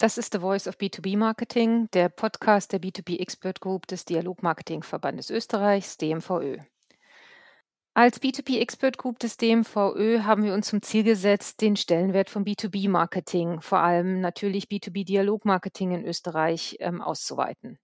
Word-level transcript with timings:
Das 0.00 0.16
ist 0.16 0.32
The 0.32 0.38
Voice 0.38 0.66
of 0.66 0.76
B2B 0.76 1.18
Marketing, 1.18 1.90
der 1.92 2.08
Podcast 2.08 2.72
der 2.72 2.80
B2B 2.80 3.20
Expert 3.20 3.60
Group 3.60 3.86
des 3.86 4.06
Dialogmarketingverbandes 4.06 5.28
Österreichs, 5.28 5.98
DMVÖ. 5.98 6.56
Als 7.92 8.22
B2B 8.22 8.60
Expert 8.60 8.96
Group 8.96 9.18
des 9.18 9.36
DMVÖ 9.36 10.20
haben 10.22 10.42
wir 10.42 10.54
uns 10.54 10.68
zum 10.68 10.80
Ziel 10.80 11.02
gesetzt, 11.04 11.60
den 11.60 11.76
Stellenwert 11.76 12.30
von 12.30 12.46
B2B 12.46 12.88
Marketing, 12.88 13.60
vor 13.60 13.80
allem 13.80 14.22
natürlich 14.22 14.68
B2B 14.68 15.04
Dialogmarketing 15.04 15.92
in 15.92 16.06
Österreich, 16.06 16.78
ähm, 16.80 17.02
auszuweiten. 17.02 17.78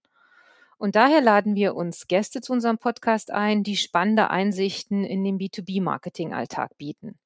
Und 0.79 0.95
daher 0.95 1.21
laden 1.21 1.53
wir 1.53 1.75
uns 1.75 2.07
Gäste 2.07 2.41
zu 2.41 2.51
unserem 2.51 2.79
Podcast 2.79 3.29
ein, 3.29 3.61
die 3.61 3.77
spannende 3.77 4.31
Einsichten 4.31 5.03
in 5.03 5.23
den 5.23 5.37
B2B 5.37 5.83
Marketing 5.83 6.33
Alltag 6.33 6.79
bieten 6.79 7.19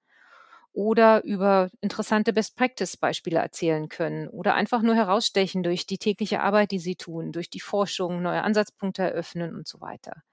oder 0.73 1.23
über 1.23 1.69
interessante 1.81 2.33
Best-Practice-Beispiele 2.33 3.39
erzählen 3.39 3.89
können 3.89 4.27
oder 4.29 4.55
einfach 4.55 4.81
nur 4.81 4.95
herausstechen 4.95 5.63
durch 5.63 5.85
die 5.85 5.97
tägliche 5.97 6.41
Arbeit, 6.41 6.71
die 6.71 6.79
sie 6.79 6.95
tun, 6.95 7.31
durch 7.31 7.49
die 7.49 7.59
Forschung, 7.59 8.21
neue 8.21 8.43
Ansatzpunkte 8.43 9.03
eröffnen 9.03 9.55
und 9.55 9.67
so 9.67 9.81
weiter. 9.81 10.23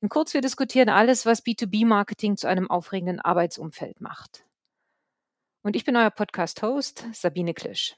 In 0.00 0.08
kurz, 0.08 0.34
wir 0.34 0.40
diskutieren 0.40 0.88
alles, 0.88 1.26
was 1.26 1.44
B2B-Marketing 1.44 2.36
zu 2.36 2.46
einem 2.46 2.70
aufregenden 2.70 3.20
Arbeitsumfeld 3.20 4.00
macht. 4.00 4.44
Und 5.62 5.74
ich 5.74 5.84
bin 5.84 5.96
euer 5.96 6.10
Podcast-Host, 6.10 7.06
Sabine 7.12 7.52
Klisch. 7.52 7.96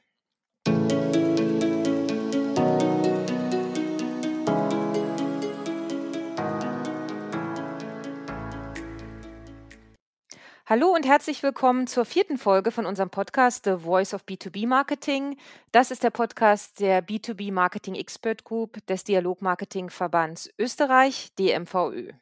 Hallo 10.71 10.95
und 10.95 11.05
herzlich 11.05 11.43
willkommen 11.43 11.89
zur 11.89 12.05
vierten 12.05 12.39
Folge 12.39 12.71
von 12.71 12.87
unserem 12.87 13.11
Podcast 13.11 13.65
The 13.65 13.79
Voice 13.79 14.15
of 14.15 14.23
B2B 14.23 14.69
Marketing. 14.69 15.37
Das 15.73 15.91
ist 15.91 16.05
der 16.05 16.11
Podcast 16.11 16.79
der 16.79 17.05
B2B 17.05 17.53
Marketing 17.53 17.97
Expert 17.97 18.45
Group 18.45 18.79
des 18.87 19.03
Dialogmarketing 19.03 19.91
Verbands 19.91 20.49
Österreich, 20.61 21.35
DMVÖ. 21.41 22.13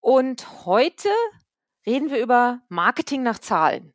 Und 0.00 0.66
heute 0.66 1.10
reden 1.86 2.10
wir 2.10 2.20
über 2.20 2.60
Marketing 2.68 3.22
nach 3.22 3.38
Zahlen. 3.38 3.94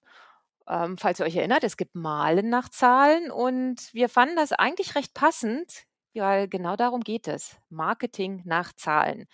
Ähm, 0.66 0.98
falls 0.98 1.20
ihr 1.20 1.25
euch 1.25 1.36
erinnert, 1.36 1.66
es 1.66 1.75
gibt 1.75 1.95
Malen 1.95 2.48
nach 2.48 2.70
Zahlen 2.70 3.30
und 3.30 3.94
wir 3.94 4.08
fanden 4.08 4.38
das 4.38 4.53
eigentlich 4.53 4.95
recht 4.95 5.14
passend, 5.14 5.86
weil 6.19 6.47
genau 6.47 6.75
darum 6.75 7.01
geht 7.01 7.27
es. 7.27 7.57
Marketing 7.69 8.41
nach 8.45 8.73
Zahlen. 8.73 9.25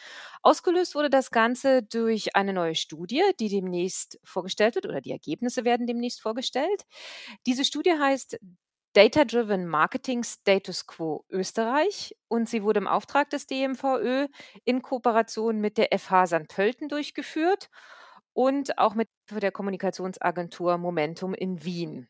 Ausgelöst 0.41 0.95
wurde 0.95 1.09
das 1.09 1.31
Ganze 1.31 1.83
durch 1.83 2.35
eine 2.35 2.53
neue 2.53 2.75
Studie, 2.75 3.23
die 3.39 3.49
demnächst 3.49 4.19
vorgestellt 4.23 4.75
wird 4.75 4.85
oder 4.85 5.01
die 5.01 5.11
Ergebnisse 5.11 5.65
werden 5.65 5.87
demnächst 5.87 6.21
vorgestellt. 6.21 6.83
Diese 7.45 7.65
Studie 7.65 7.93
heißt 7.99 8.39
Data-Driven 8.93 9.65
Marketing 9.67 10.23
Status 10.23 10.85
Quo 10.85 11.25
Österreich 11.29 12.15
und 12.27 12.47
sie 12.47 12.63
wurde 12.63 12.79
im 12.79 12.87
Auftrag 12.87 13.29
des 13.31 13.47
DMVÖ 13.47 14.27
in 14.65 14.83
Kooperation 14.83 15.59
mit 15.59 15.77
der 15.79 15.89
FH 15.97 16.27
St. 16.27 16.47
Pölten 16.47 16.89
durchgeführt 16.89 17.69
und 18.33 18.77
auch 18.77 18.93
mit 18.93 19.09
der 19.31 19.51
Kommunikationsagentur 19.51 20.77
Momentum 20.77 21.33
in 21.33 21.63
Wien. 21.63 22.07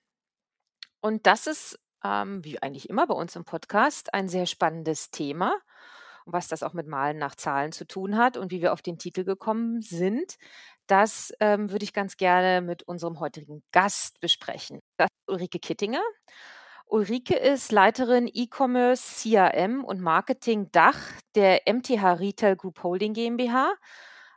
Und 1.01 1.25
das 1.27 1.47
ist 1.47 1.79
ähm, 2.03 2.43
wie 2.43 2.61
eigentlich 2.61 2.89
immer 2.89 3.07
bei 3.07 3.15
uns 3.15 3.35
im 3.35 3.45
Podcast, 3.45 4.13
ein 4.13 4.27
sehr 4.29 4.45
spannendes 4.45 5.11
Thema. 5.11 5.55
was 6.25 6.47
das 6.47 6.63
auch 6.63 6.73
mit 6.73 6.87
Malen 6.87 7.17
nach 7.17 7.35
Zahlen 7.35 7.71
zu 7.73 7.85
tun 7.85 8.17
hat 8.17 8.37
und 8.37 8.51
wie 8.51 8.61
wir 8.61 8.73
auf 8.73 8.81
den 8.81 8.97
Titel 8.97 9.23
gekommen 9.25 9.81
sind, 9.81 10.37
das 10.87 11.33
ähm, 11.39 11.71
würde 11.71 11.83
ich 11.85 11.93
ganz 11.93 12.17
gerne 12.17 12.61
mit 12.61 12.83
unserem 12.83 13.19
heutigen 13.19 13.63
Gast 13.71 14.19
besprechen. 14.21 14.79
Das 14.97 15.09
ist 15.09 15.29
Ulrike 15.33 15.59
Kittinger. 15.59 16.01
Ulrike 16.87 17.35
ist 17.35 17.71
Leiterin 17.71 18.29
E-Commerce, 18.31 19.21
CRM 19.21 19.83
und 19.83 19.99
Marketing 20.01 20.69
Dach 20.71 20.99
der 21.35 21.61
MTH 21.65 22.19
Retail 22.19 22.55
Group 22.55 22.83
Holding 22.83 23.13
GmbH. 23.13 23.73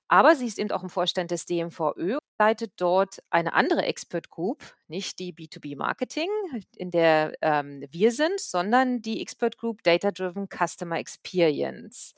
Aber 0.09 0.35
sie 0.37 0.47
ist 0.47 0.59
eben 0.59 0.71
auch 0.73 0.83
im 0.83 0.91
Vorstand 0.91 1.31
des 1.33 1.47
DMVÖ 1.47 2.19
leitet 2.39 2.73
dort 2.77 3.19
eine 3.31 3.55
andere 3.55 3.85
Expert 3.85 4.31
Group, 4.31 4.77
nicht 4.89 5.19
die 5.19 5.33
B2B 5.33 5.77
Marketing, 5.77 6.29
in 6.77 6.91
der 6.91 7.35
ähm, 7.43 7.85
wir 7.91 8.13
sind, 8.13 8.41
sondern 8.41 9.03
die 9.03 9.21
Expert 9.23 9.59
Group 9.59 9.83
Data 9.83 10.11
Driven 10.11 10.49
Customer 10.49 10.99
Experience. 10.99 12.15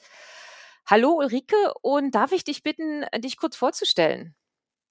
Hallo 0.87 1.11
Ulrike 1.19 1.75
und 1.83 2.15
darf 2.15 2.33
ich 2.33 2.45
dich 2.45 2.63
bitten, 2.63 3.05
dich 3.21 3.37
kurz 3.37 3.57
vorzustellen? 3.57 4.35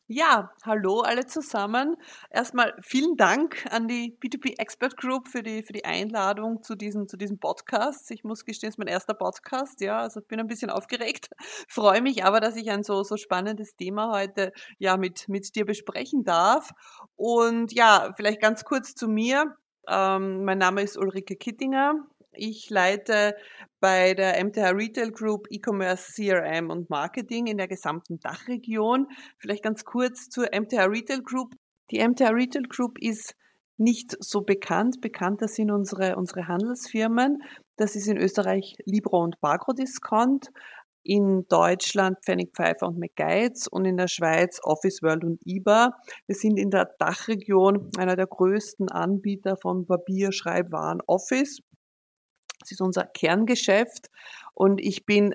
Ja, 0.09 0.53
hallo 0.63 1.01
alle 1.01 1.25
zusammen. 1.25 1.97
Erstmal 2.29 2.73
vielen 2.81 3.17
Dank 3.17 3.65
an 3.71 3.89
die 3.89 4.17
B2B 4.17 4.57
Expert 4.57 4.95
Group 4.95 5.27
für 5.27 5.43
die, 5.43 5.63
für 5.63 5.73
die 5.73 5.83
Einladung 5.83 6.63
zu 6.63 6.75
diesem, 6.75 7.09
zu 7.09 7.17
diesem 7.17 7.39
Podcast. 7.39 8.09
Ich 8.11 8.23
muss 8.23 8.45
gestehen, 8.45 8.69
es 8.69 8.75
ist 8.75 8.79
mein 8.79 8.87
erster 8.87 9.13
Podcast, 9.13 9.81
ja, 9.81 9.99
also 9.99 10.21
bin 10.21 10.39
ein 10.39 10.47
bisschen 10.47 10.69
aufgeregt, 10.69 11.29
freue 11.67 12.01
mich 12.01 12.23
aber, 12.23 12.39
dass 12.39 12.55
ich 12.55 12.71
ein 12.71 12.83
so, 12.83 13.03
so 13.03 13.17
spannendes 13.17 13.75
Thema 13.75 14.13
heute, 14.13 14.53
ja, 14.77 14.95
mit, 14.95 15.27
mit 15.27 15.53
dir 15.57 15.65
besprechen 15.65 16.23
darf. 16.23 16.71
Und 17.17 17.73
ja, 17.73 18.13
vielleicht 18.15 18.39
ganz 18.39 18.63
kurz 18.63 18.95
zu 18.95 19.09
mir. 19.09 19.57
Ähm, 19.89 20.45
mein 20.45 20.57
Name 20.57 20.83
ist 20.83 20.97
Ulrike 20.97 21.35
Kittinger. 21.35 21.95
Ich 22.37 22.69
leite 22.69 23.35
bei 23.79 24.13
der 24.13 24.43
MTH 24.43 24.71
Retail 24.75 25.11
Group 25.11 25.47
E-Commerce, 25.49 26.13
CRM 26.13 26.69
und 26.69 26.89
Marketing 26.89 27.47
in 27.47 27.57
der 27.57 27.67
gesamten 27.67 28.19
Dachregion. 28.19 29.07
Vielleicht 29.39 29.63
ganz 29.63 29.83
kurz 29.83 30.29
zur 30.29 30.45
MTH 30.45 30.85
Retail 30.85 31.21
Group. 31.23 31.55
Die 31.91 31.99
MTH 31.99 32.29
Retail 32.31 32.63
Group 32.69 32.99
ist 32.99 33.35
nicht 33.77 34.15
so 34.19 34.41
bekannt. 34.41 35.01
Bekannter 35.01 35.47
sind 35.47 35.71
unsere, 35.71 36.15
unsere 36.15 36.47
Handelsfirmen. 36.47 37.41
Das 37.75 37.95
ist 37.95 38.07
in 38.07 38.17
Österreich 38.17 38.75
Libro 38.85 39.23
und 39.23 39.39
Bagro 39.39 39.73
Discount, 39.73 40.49
in 41.07 41.45
Deutschland 41.47 42.17
Pfennig 42.23 42.53
Pfeiffer 42.53 42.87
und 42.87 42.99
McGuides 42.99 43.67
und 43.67 43.85
in 43.85 43.95
der 43.97 44.09
Schweiz 44.09 44.59
Office 44.63 45.01
World 45.01 45.23
und 45.23 45.39
IBA. 45.45 45.93
Wir 46.25 46.35
sind 46.35 46.59
in 46.59 46.69
der 46.69 46.89
Dachregion 46.99 47.89
einer 47.97 48.15
der 48.15 48.27
größten 48.27 48.89
Anbieter 48.89 49.55
von 49.61 49.85
Papier, 49.85 50.31
Schreibwaren, 50.33 51.01
Office. 51.07 51.59
Das 52.67 52.73
ist 52.73 52.81
unser 52.81 53.05
Kerngeschäft 53.05 54.09
und 54.53 54.81
ich 54.81 55.05
bin 55.05 55.33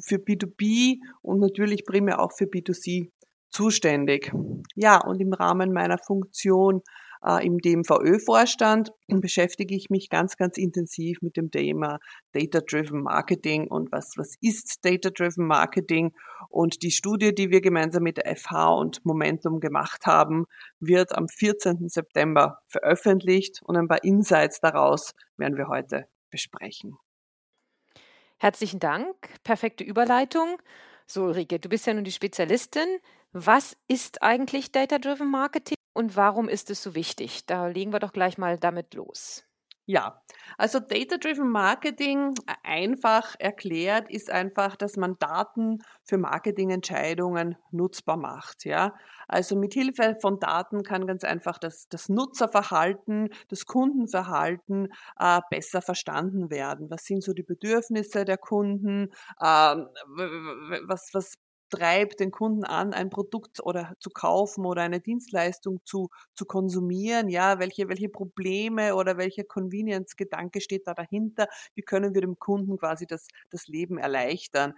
für 0.00 0.16
B2B 0.16 0.96
und 1.22 1.38
natürlich 1.38 1.84
primär 1.84 2.20
auch 2.20 2.32
für 2.32 2.46
B2C 2.46 3.08
zuständig. 3.50 4.32
Ja, 4.74 4.98
und 5.00 5.20
im 5.20 5.32
Rahmen 5.32 5.72
meiner 5.72 5.98
Funktion 5.98 6.82
äh, 7.24 7.46
im 7.46 7.58
DMVÖ-Vorstand 7.58 8.90
beschäftige 9.06 9.76
ich 9.76 9.90
mich 9.90 10.08
ganz, 10.08 10.36
ganz 10.36 10.58
intensiv 10.58 11.22
mit 11.22 11.36
dem 11.36 11.52
Thema 11.52 12.00
Data-Driven 12.32 13.00
Marketing 13.00 13.68
und 13.68 13.92
was, 13.92 14.14
was 14.16 14.34
ist 14.40 14.84
Data-Driven 14.84 15.46
Marketing? 15.46 16.12
Und 16.48 16.82
die 16.82 16.90
Studie, 16.90 17.32
die 17.32 17.50
wir 17.50 17.60
gemeinsam 17.60 18.02
mit 18.02 18.16
der 18.16 18.34
FH 18.34 18.74
und 18.74 19.04
Momentum 19.04 19.60
gemacht 19.60 20.04
haben, 20.04 20.46
wird 20.80 21.16
am 21.16 21.28
14. 21.28 21.88
September 21.88 22.58
veröffentlicht 22.66 23.60
und 23.62 23.76
ein 23.76 23.86
paar 23.86 24.02
Insights 24.02 24.58
daraus 24.58 25.12
werden 25.36 25.56
wir 25.56 25.68
heute 25.68 26.08
besprechen. 26.32 26.98
Herzlichen 28.38 28.80
Dank. 28.80 29.14
Perfekte 29.44 29.84
Überleitung. 29.84 30.60
So, 31.06 31.22
Ulrike, 31.26 31.60
du 31.60 31.68
bist 31.68 31.86
ja 31.86 31.94
nun 31.94 32.02
die 32.02 32.10
Spezialistin. 32.10 32.98
Was 33.30 33.76
ist 33.86 34.22
eigentlich 34.22 34.72
Data-Driven 34.72 35.30
Marketing 35.30 35.76
und 35.94 36.16
warum 36.16 36.48
ist 36.48 36.68
es 36.70 36.82
so 36.82 36.96
wichtig? 36.96 37.46
Da 37.46 37.68
legen 37.68 37.92
wir 37.92 38.00
doch 38.00 38.12
gleich 38.12 38.38
mal 38.38 38.58
damit 38.58 38.94
los. 38.94 39.44
Ja, 39.86 40.22
also 40.58 40.78
Data-Driven 40.78 41.50
Marketing 41.50 42.34
äh, 42.46 42.54
einfach 42.62 43.34
erklärt 43.40 44.08
ist 44.10 44.30
einfach, 44.30 44.76
dass 44.76 44.96
man 44.96 45.16
Daten 45.18 45.78
für 46.04 46.18
Marketingentscheidungen 46.18 47.56
nutzbar 47.72 48.16
macht. 48.16 48.64
Ja, 48.64 48.94
also 49.26 49.56
mit 49.56 49.74
Hilfe 49.74 50.16
von 50.20 50.38
Daten 50.38 50.84
kann 50.84 51.06
ganz 51.08 51.24
einfach 51.24 51.58
das, 51.58 51.88
das 51.88 52.08
Nutzerverhalten, 52.08 53.30
das 53.48 53.66
Kundenverhalten 53.66 54.86
äh, 55.18 55.40
besser 55.50 55.82
verstanden 55.82 56.50
werden. 56.50 56.88
Was 56.88 57.02
sind 57.04 57.24
so 57.24 57.32
die 57.32 57.42
Bedürfnisse 57.42 58.24
der 58.24 58.38
Kunden? 58.38 59.08
Ähm, 59.42 59.88
was, 60.86 61.10
was 61.12 61.34
treibt 61.72 62.20
den 62.20 62.30
Kunden 62.30 62.64
an, 62.64 62.92
ein 62.92 63.08
Produkt 63.08 63.64
oder 63.64 63.94
zu 63.98 64.10
kaufen 64.10 64.66
oder 64.66 64.82
eine 64.82 65.00
Dienstleistung 65.00 65.80
zu, 65.84 66.10
zu 66.34 66.44
konsumieren? 66.44 67.28
Ja, 67.28 67.58
welche, 67.58 67.88
welche 67.88 68.10
Probleme 68.10 68.94
oder 68.94 69.16
welcher 69.16 69.44
Convenience-Gedanke 69.44 70.60
steht 70.60 70.86
da 70.86 70.94
dahinter? 70.94 71.48
Wie 71.74 71.82
können 71.82 72.14
wir 72.14 72.20
dem 72.20 72.38
Kunden 72.38 72.76
quasi 72.76 73.06
das, 73.06 73.26
das 73.50 73.68
Leben 73.68 73.96
erleichtern? 73.98 74.74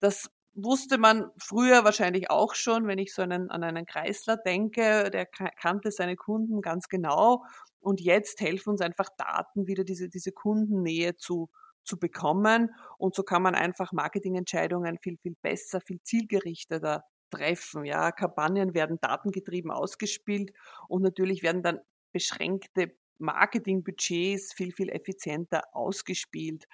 Das 0.00 0.30
wusste 0.54 0.98
man 0.98 1.30
früher 1.36 1.84
wahrscheinlich 1.84 2.30
auch 2.30 2.54
schon, 2.54 2.86
wenn 2.86 2.98
ich 2.98 3.14
so 3.14 3.22
einen, 3.22 3.50
an 3.50 3.62
einen 3.62 3.84
Kreisler 3.84 4.36
denke, 4.38 5.10
der 5.10 5.26
kannte 5.26 5.90
seine 5.92 6.16
Kunden 6.16 6.62
ganz 6.62 6.88
genau. 6.88 7.44
Und 7.80 8.00
jetzt 8.00 8.40
helfen 8.40 8.70
uns 8.70 8.80
einfach 8.80 9.10
Daten, 9.16 9.66
wieder 9.66 9.84
diese, 9.84 10.08
diese 10.08 10.32
Kundennähe 10.32 11.16
zu, 11.16 11.50
zu 11.90 11.98
bekommen. 11.98 12.70
Und 12.96 13.14
so 13.14 13.22
kann 13.22 13.42
man 13.42 13.54
einfach 13.54 13.92
Marketingentscheidungen 13.92 14.98
viel, 14.98 15.18
viel 15.18 15.34
besser, 15.42 15.80
viel 15.80 16.00
zielgerichteter 16.02 17.04
treffen. 17.30 17.84
Ja, 17.84 18.12
Kampagnen 18.12 18.74
werden 18.74 18.98
datengetrieben 19.00 19.70
ausgespielt 19.70 20.52
und 20.88 21.02
natürlich 21.02 21.42
werden 21.42 21.62
dann 21.62 21.80
beschränkte 22.12 22.92
Marketingbudgets 23.18 24.54
viel, 24.54 24.72
viel 24.72 24.88
effizienter 24.88 25.62
ausgespielt. 25.72 26.64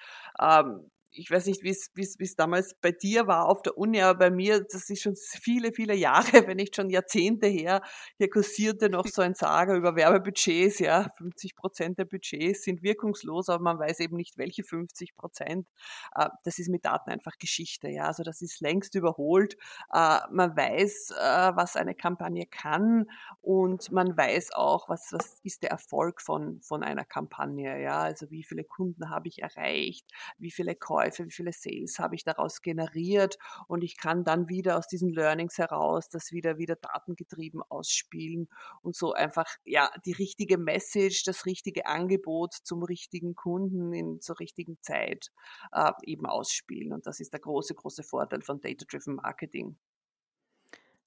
Ähm, 0.41 0.91
ich 1.19 1.31
weiß 1.31 1.47
nicht, 1.47 1.63
wie 1.63 1.71
es 1.71 2.37
damals 2.37 2.75
bei 2.81 2.93
dir 2.93 3.27
war 3.27 3.49
auf 3.49 3.63
der 3.63 3.77
Uni, 3.79 4.01
aber 4.01 4.19
bei 4.19 4.31
mir, 4.31 4.61
das 4.61 4.89
ist 4.91 5.03
schon 5.03 5.15
viele, 5.17 5.73
viele 5.73 5.95
Jahre, 5.95 6.27
wenn 6.47 6.57
nicht 6.57 6.77
schon 6.77 6.91
Jahrzehnte 6.91 7.47
her, 7.47 7.83
hier 8.19 8.31
kursierte 8.31 8.91
noch 8.91 9.07
so 9.07 9.23
ein 9.23 9.35
Sager 9.35 9.75
über 9.75 9.97
Werbebudgets, 9.97 10.79
ja, 10.79 11.09
50 11.17 11.57
Prozent 11.57 11.99
der 11.99 12.05
Budgets 12.05 12.63
sind 12.63 12.83
wirkungslos, 12.83 13.49
aber 13.49 13.63
man 13.63 13.79
weiß 13.79 14.01
eben 14.01 14.17
nicht, 14.17 14.39
welche 14.39 14.63
50 14.63 15.15
Prozent. 15.15 15.67
Äh, 16.15 16.29
das 16.45 16.59
ist 16.59 16.69
mit 16.69 16.85
Daten 16.85 17.11
einfach 17.11 17.39
Geschichte, 17.39 17.89
ja, 17.89 18.05
also 18.05 18.23
das 18.23 18.43
ist 18.43 18.61
längst 18.61 18.95
überholt. 18.95 19.57
Äh, 19.93 20.19
man 20.31 20.57
weiß, 20.57 21.13
äh, 21.13 21.53
was 21.57 21.77
eine 21.77 21.95
Kampagne 21.95 22.47
kann 22.47 23.07
und 23.41 23.91
man 23.91 24.17
weiß 24.17 24.53
auch, 24.53 24.89
was, 24.89 25.13
was 25.13 25.41
ist 25.43 25.63
der 25.63 25.71
Erfolg 25.71 26.21
von, 26.21 26.61
von 26.63 26.83
einer 26.83 27.05
Kampagne, 27.05 27.81
ja, 27.83 28.01
also 28.01 28.31
wie 28.31 28.45
viele 28.45 28.65
Kunden 28.65 29.11
habe 29.11 29.29
ich 29.29 29.43
erreicht, 29.43 30.07
wie 30.39 30.51
viele 30.51 30.75
Käufe 30.75 31.06
Verkäufe, 31.11 31.26
wie 31.26 31.31
viele 31.31 31.53
Sales 31.53 31.99
habe 31.99 32.14
ich 32.14 32.25
daraus 32.25 32.62
generiert 32.62 33.38
und 33.69 33.82
ich 33.82 33.97
kann 33.97 34.25
dann 34.25 34.49
wieder 34.49 34.79
aus 34.79 34.88
diesen 34.88 35.11
Learnings 35.11 35.58
heraus 35.58 36.08
das 36.08 36.32
wieder 36.32 36.58
wieder 36.58 36.76
datengetrieben 36.76 37.62
ausspielen 37.69 38.49
und 38.82 38.97
so 38.97 39.12
einfach 39.12 39.47
ja 39.64 39.91
die 40.05 40.12
richtige 40.12 40.58
Message, 40.58 41.25
das 41.25 41.47
richtige 41.47 41.87
Angebot 41.87 42.55
zum 42.55 42.82
richtigen 42.82 43.35
Kunden 43.35 43.93
in 43.93 44.20
zur 44.20 44.41
richtigen 44.41 44.79
Zeit 44.81 45.31
äh, 45.73 45.93
eben 46.05 46.26
ausspielen 46.26 46.93
und 46.93 47.06
das 47.06 47.20
ist 47.20 47.32
der 47.32 47.41
große 47.41 47.75
große 47.75 48.03
Vorteil 48.03 48.43
von 48.43 48.61
Data-driven 48.61 49.17
Marketing. 49.17 49.76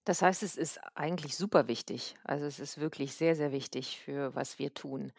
Das 0.06 0.22
heißt, 0.22 0.42
es 0.44 0.56
ist 0.56 0.80
eigentlich 0.96 1.36
super 1.36 1.68
wichtig. 1.68 2.16
Also 2.24 2.46
es 2.46 2.60
ist 2.60 2.80
wirklich 2.80 3.13
sehr, 3.13 3.36
sehr 3.36 3.51
wichtig 3.51 4.00
für 4.00 4.34
was 4.34 4.57
wir 4.57 4.74
tun. 4.74 5.12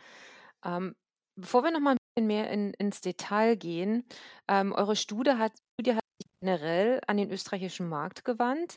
Ähm, 0.64 0.96
bevor 1.36 1.62
wir 1.62 1.70
nochmal 1.70 1.96
mehr 2.18 2.50
in, 2.50 2.74
ins 2.74 3.00
Detail 3.00 3.56
gehen. 3.56 4.04
Ähm, 4.48 4.72
eure 4.72 4.96
Studie 4.96 5.32
hat, 5.32 5.52
Studie 5.74 5.96
hat 5.96 6.04
sich 6.20 6.30
generell 6.40 7.00
an 7.06 7.16
den 7.16 7.30
österreichischen 7.30 7.88
Markt 7.88 8.24
gewandt. 8.24 8.76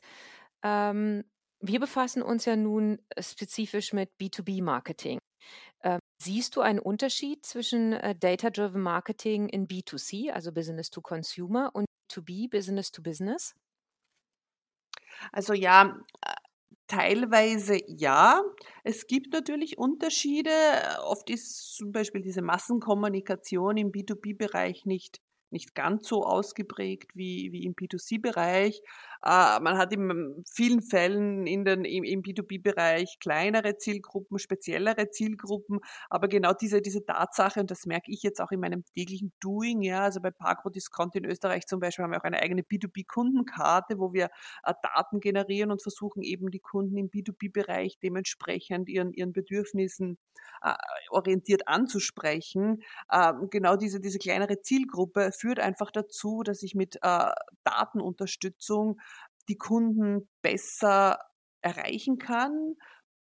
Ähm, 0.63 1.24
wir 1.59 1.80
befassen 1.80 2.21
uns 2.21 2.45
ja 2.45 2.56
nun 2.56 3.00
spezifisch 3.18 3.94
mit 3.94 4.09
B2B-Marketing. 4.19 5.19
Ähm, 5.83 6.00
siehst 6.21 6.56
du 6.56 6.62
einen 6.62 6.80
Unterschied 6.80 7.45
zwischen 7.45 7.94
äh, 7.94 8.15
Data-Driven 8.15 8.81
Marketing 8.81 9.50
in 9.50 9.68
B2C, 9.68 10.31
also 10.31 10.51
Business 10.51 10.89
to 10.89 11.01
Consumer, 11.01 11.71
und 11.74 11.86
B2B, 12.12 12.50
Business 12.50 12.91
to 12.91 13.01
Business? 13.01 13.53
Also 15.31 15.53
ja, 15.53 15.97
Teilweise 16.93 17.79
ja. 17.87 18.43
Es 18.83 19.07
gibt 19.07 19.33
natürlich 19.33 19.79
Unterschiede. 19.79 20.51
Oft 21.05 21.27
ist 21.31 21.75
zum 21.75 21.91
Beispiel 21.91 22.21
diese 22.21 22.43
Massenkommunikation 22.43 23.77
im 23.77 23.91
B2B-Bereich 23.91 24.85
nicht 24.85 25.19
nicht 25.49 25.75
ganz 25.75 26.07
so 26.07 26.23
ausgeprägt 26.25 27.11
wie, 27.13 27.51
wie 27.51 27.63
im 27.63 27.75
B2C-Bereich. 27.75 28.81
Äh, 29.25 29.59
man 29.61 29.77
hat 29.77 29.93
in 29.93 30.43
vielen 30.45 30.81
Fällen 30.81 31.47
in 31.47 31.63
den, 31.63 31.85
im, 31.85 32.03
im 32.03 32.21
B2B-Bereich 32.21 33.19
kleinere 33.19 33.77
Zielgruppen, 33.77 34.37
speziellere 34.37 35.09
Zielgruppen, 35.11 35.79
aber 36.09 36.27
genau 36.27 36.53
diese, 36.53 36.81
diese 36.81 37.05
Tatsache, 37.05 37.61
und 37.61 37.71
das 37.71 37.85
merke 37.85 38.11
ich 38.11 38.21
jetzt 38.21 38.41
auch 38.41 38.51
in 38.51 38.59
meinem 38.59 38.83
täglichen 38.93 39.31
Doing, 39.39 39.81
ja, 39.81 40.01
also 40.01 40.19
bei 40.19 40.31
Parkro 40.31 40.69
Discount 40.69 41.15
in 41.15 41.25
Österreich 41.25 41.67
zum 41.67 41.79
Beispiel 41.79 42.03
haben 42.03 42.11
wir 42.11 42.19
auch 42.19 42.25
eine 42.25 42.41
eigene 42.41 42.63
B2B-Kundenkarte, 42.63 43.97
wo 43.97 44.11
wir 44.13 44.25
äh, 44.63 44.73
Daten 44.81 45.21
generieren 45.21 45.71
und 45.71 45.81
versuchen 45.81 46.21
eben 46.21 46.51
die 46.51 46.59
Kunden 46.59 46.97
im 46.97 47.09
B2B-Bereich 47.09 47.99
dementsprechend 47.99 48.89
ihren, 48.89 49.13
ihren 49.13 49.31
Bedürfnissen 49.31 50.17
äh, 50.61 50.73
orientiert 51.09 51.67
anzusprechen. 51.67 52.83
Äh, 53.09 53.33
genau 53.49 53.75
diese, 53.77 53.99
diese 53.99 54.19
kleinere 54.19 54.61
Zielgruppe 54.61 55.31
führt 55.31 55.59
einfach 55.59 55.91
dazu, 55.91 56.43
dass 56.43 56.63
ich 56.63 56.75
mit 56.75 56.97
äh, 57.01 57.31
Datenunterstützung 57.63 58.99
die 59.47 59.57
Kunden 59.57 60.27
besser 60.41 61.19
erreichen 61.61 62.17
kann, 62.17 62.75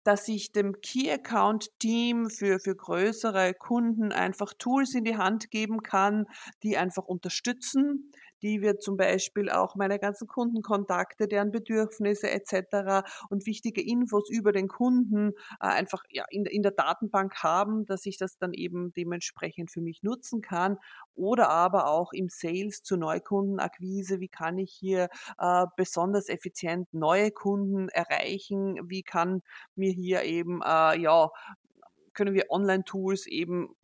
dass 0.05 0.29
ich 0.29 0.53
dem 0.53 0.81
Key 0.81 1.11
Account 1.11 1.69
Team 1.79 2.31
für, 2.31 2.59
für 2.59 2.75
größere 2.75 3.55
Kunden 3.55 4.13
einfach 4.13 4.55
Tools 4.55 4.95
in 4.95 5.05
die 5.05 5.17
Hand 5.17 5.51
geben 5.51 5.83
kann, 5.83 6.27
die 6.63 6.77
einfach 6.77 7.05
unterstützen, 7.05 8.11
die 8.43 8.63
wir 8.63 8.79
zum 8.79 8.97
Beispiel 8.97 9.51
auch 9.51 9.75
meine 9.77 9.99
ganzen 9.99 10.27
Kundenkontakte, 10.27 11.29
deren 11.29 11.51
Bedürfnisse 11.51 12.31
etc. 12.31 13.07
und 13.29 13.47
wichtige 13.47 13.83
Infos 13.83 14.29
über 14.31 14.53
den 14.53 14.69
Kunden 14.69 15.33
äh, 15.61 15.67
einfach 15.67 16.03
ja, 16.11 16.25
in, 16.31 16.47
in 16.47 16.63
der 16.63 16.73
Datenbank 16.73 17.43
haben, 17.43 17.87
dass 17.87 18.07
ich 18.07 18.19
das 18.19 18.39
dann 18.39 18.53
eben 18.53 18.93
dementsprechend 18.93 19.71
für 19.71 19.81
mich 19.81 20.03
nutzen 20.03 20.41
kann. 20.41 20.79
Oder 21.15 21.51
aber 21.51 21.89
auch 21.89 22.13
im 22.13 22.29
Sales 22.29 22.83
zur 22.83 22.99
Neukundenakquise, 22.99 24.21
wie 24.21 24.29
kann 24.29 24.59
ich 24.59 24.73
hier 24.73 25.09
äh, 25.39 25.67
besonders 25.77 26.29
effizient 26.29 26.93
neue 26.93 27.31
Kunden 27.31 27.89
erreichen, 27.89 28.79
wie 28.89 29.03
kann 29.03 29.43
mir 29.75 29.93
hier 29.93 30.23
eben 30.23 30.61
äh, 30.63 30.99
ja 30.99 31.31
können 32.13 32.35
wir 32.35 32.51
Online-Tools 32.51 33.27
eben 33.27 33.75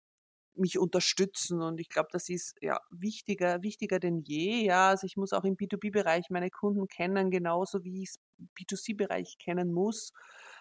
mich 0.58 0.79
unterstützen. 0.79 1.62
Und 1.62 1.81
ich 1.81 1.88
glaube, 1.88 2.08
das 2.12 2.29
ist 2.29 2.55
ja 2.61 2.79
wichtiger, 2.91 3.62
wichtiger 3.62 3.99
denn 3.99 4.23
je. 4.23 4.64
Ja, 4.64 4.88
also 4.91 5.06
ich 5.06 5.17
muss 5.17 5.32
auch 5.32 5.44
im 5.44 5.56
B2B-Bereich 5.56 6.31
meine 6.31 6.50
Kunden 6.50 6.88
kennen, 6.88 7.31
genauso 7.31 7.85
wie 7.85 8.03
ich 8.03 8.11
es 8.11 8.19
im 8.38 8.49
B2C-Bereich 8.55 9.38
kennen 9.38 9.73
muss. 9.73 10.12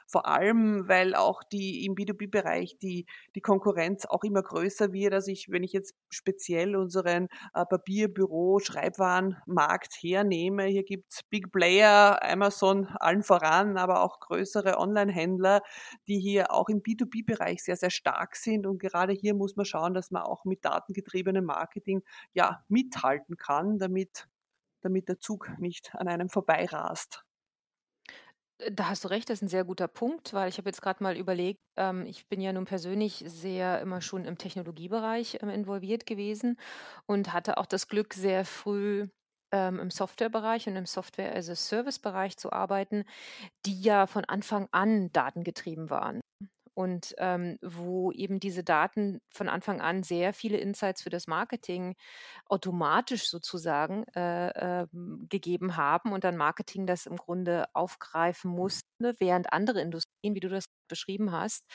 Vor 0.07 0.27
allem, 0.27 0.87
weil 0.87 1.15
auch 1.15 1.43
die 1.43 1.85
im 1.85 1.95
B2B-Bereich 1.95 2.77
die, 2.81 3.05
die 3.35 3.41
Konkurrenz 3.41 4.05
auch 4.05 4.23
immer 4.23 4.43
größer 4.43 4.93
wird. 4.93 5.13
Also 5.13 5.31
ich, 5.31 5.49
wenn 5.49 5.63
ich 5.63 5.73
jetzt 5.73 5.95
speziell 6.09 6.75
unseren 6.75 7.27
äh, 7.53 7.65
Papierbüro, 7.65 8.59
Schreibwarenmarkt 8.59 9.93
hernehme, 10.01 10.65
hier 10.65 10.83
gibt's 10.83 11.23
Big 11.23 11.51
Player, 11.51 12.19
Amazon 12.23 12.87
allen 12.99 13.23
voran, 13.23 13.77
aber 13.77 14.01
auch 14.03 14.19
größere 14.19 14.77
Online-Händler, 14.77 15.61
die 16.07 16.19
hier 16.19 16.51
auch 16.51 16.69
im 16.69 16.81
B2B-Bereich 16.81 17.63
sehr, 17.63 17.77
sehr 17.77 17.89
stark 17.89 18.35
sind. 18.35 18.67
Und 18.67 18.79
gerade 18.79 19.13
hier 19.13 19.33
muss 19.33 19.55
man 19.55 19.65
schauen, 19.65 19.93
dass 19.93 20.11
man 20.11 20.23
auch 20.23 20.45
mit 20.45 20.63
datengetriebenem 20.65 21.45
Marketing 21.45 22.03
ja 22.33 22.63
mithalten 22.67 23.37
kann, 23.37 23.79
damit 23.79 24.27
damit 24.85 25.09
der 25.09 25.19
Zug 25.19 25.49
nicht 25.57 25.95
an 25.95 26.07
einem 26.07 26.29
vorbeirast. 26.29 27.25
Äh, 28.59 28.71
da 28.71 28.89
hast 28.89 29.03
du 29.03 29.07
recht, 29.09 29.29
das 29.29 29.35
ist 29.39 29.41
ein 29.43 29.47
sehr 29.47 29.63
guter 29.65 29.87
Punkt, 29.87 30.33
weil 30.33 30.49
ich 30.49 30.57
habe 30.57 30.69
jetzt 30.69 30.81
gerade 30.81 31.03
mal 31.03 31.17
überlegt, 31.17 31.59
ähm, 31.77 32.05
ich 32.05 32.27
bin 32.27 32.41
ja 32.41 32.53
nun 32.53 32.65
persönlich 32.65 33.23
sehr 33.27 33.81
immer 33.81 34.01
schon 34.01 34.25
im 34.25 34.37
Technologiebereich, 34.37 35.39
ähm, 35.41 35.49
involviert 35.49 36.05
gewesen 36.05 36.57
und 37.07 37.33
hatte 37.33 37.57
auch 37.57 37.65
das 37.65 37.87
Glück, 37.87 38.13
sehr 38.13 38.45
früh, 38.45 39.07
ähm, 39.53 39.79
im 39.79 39.91
Softwarebereich 39.91 40.67
und 40.67 40.75
im 40.75 40.85
Software-as-a-Service-Bereich 40.85 42.37
zu 42.37 42.51
arbeiten, 42.51 43.05
die 43.65 43.81
ja 43.81 44.07
von 44.07 44.25
Anfang 44.25 44.67
an 44.71 45.11
datengetrieben 45.11 45.89
waren 45.89 46.21
und 46.75 47.15
ähm, 47.17 47.57
wo 47.61 48.11
eben 48.11 48.39
diese 48.39 48.63
Daten 48.63 49.21
von 49.31 49.49
Anfang 49.49 49.81
an 49.81 50.03
sehr 50.03 50.33
viele 50.33 50.57
Insights 50.57 51.01
für 51.03 51.09
das 51.09 51.27
Marketing 51.27 51.95
automatisch 52.45 53.29
sozusagen 53.29 54.03
äh, 54.15 54.81
äh, 54.83 54.87
gegeben 55.29 55.77
haben 55.77 56.11
und 56.13 56.23
dann 56.23 56.37
Marketing 56.37 56.85
das 56.87 57.05
im 57.07 57.17
Grunde 57.17 57.65
aufgreifen 57.73 58.51
musste, 58.51 59.15
während 59.19 59.51
andere 59.53 59.81
Industrien, 59.81 60.05
wie 60.33 60.39
du 60.39 60.49
das 60.49 60.65
beschrieben 60.87 61.31
hast, 61.31 61.65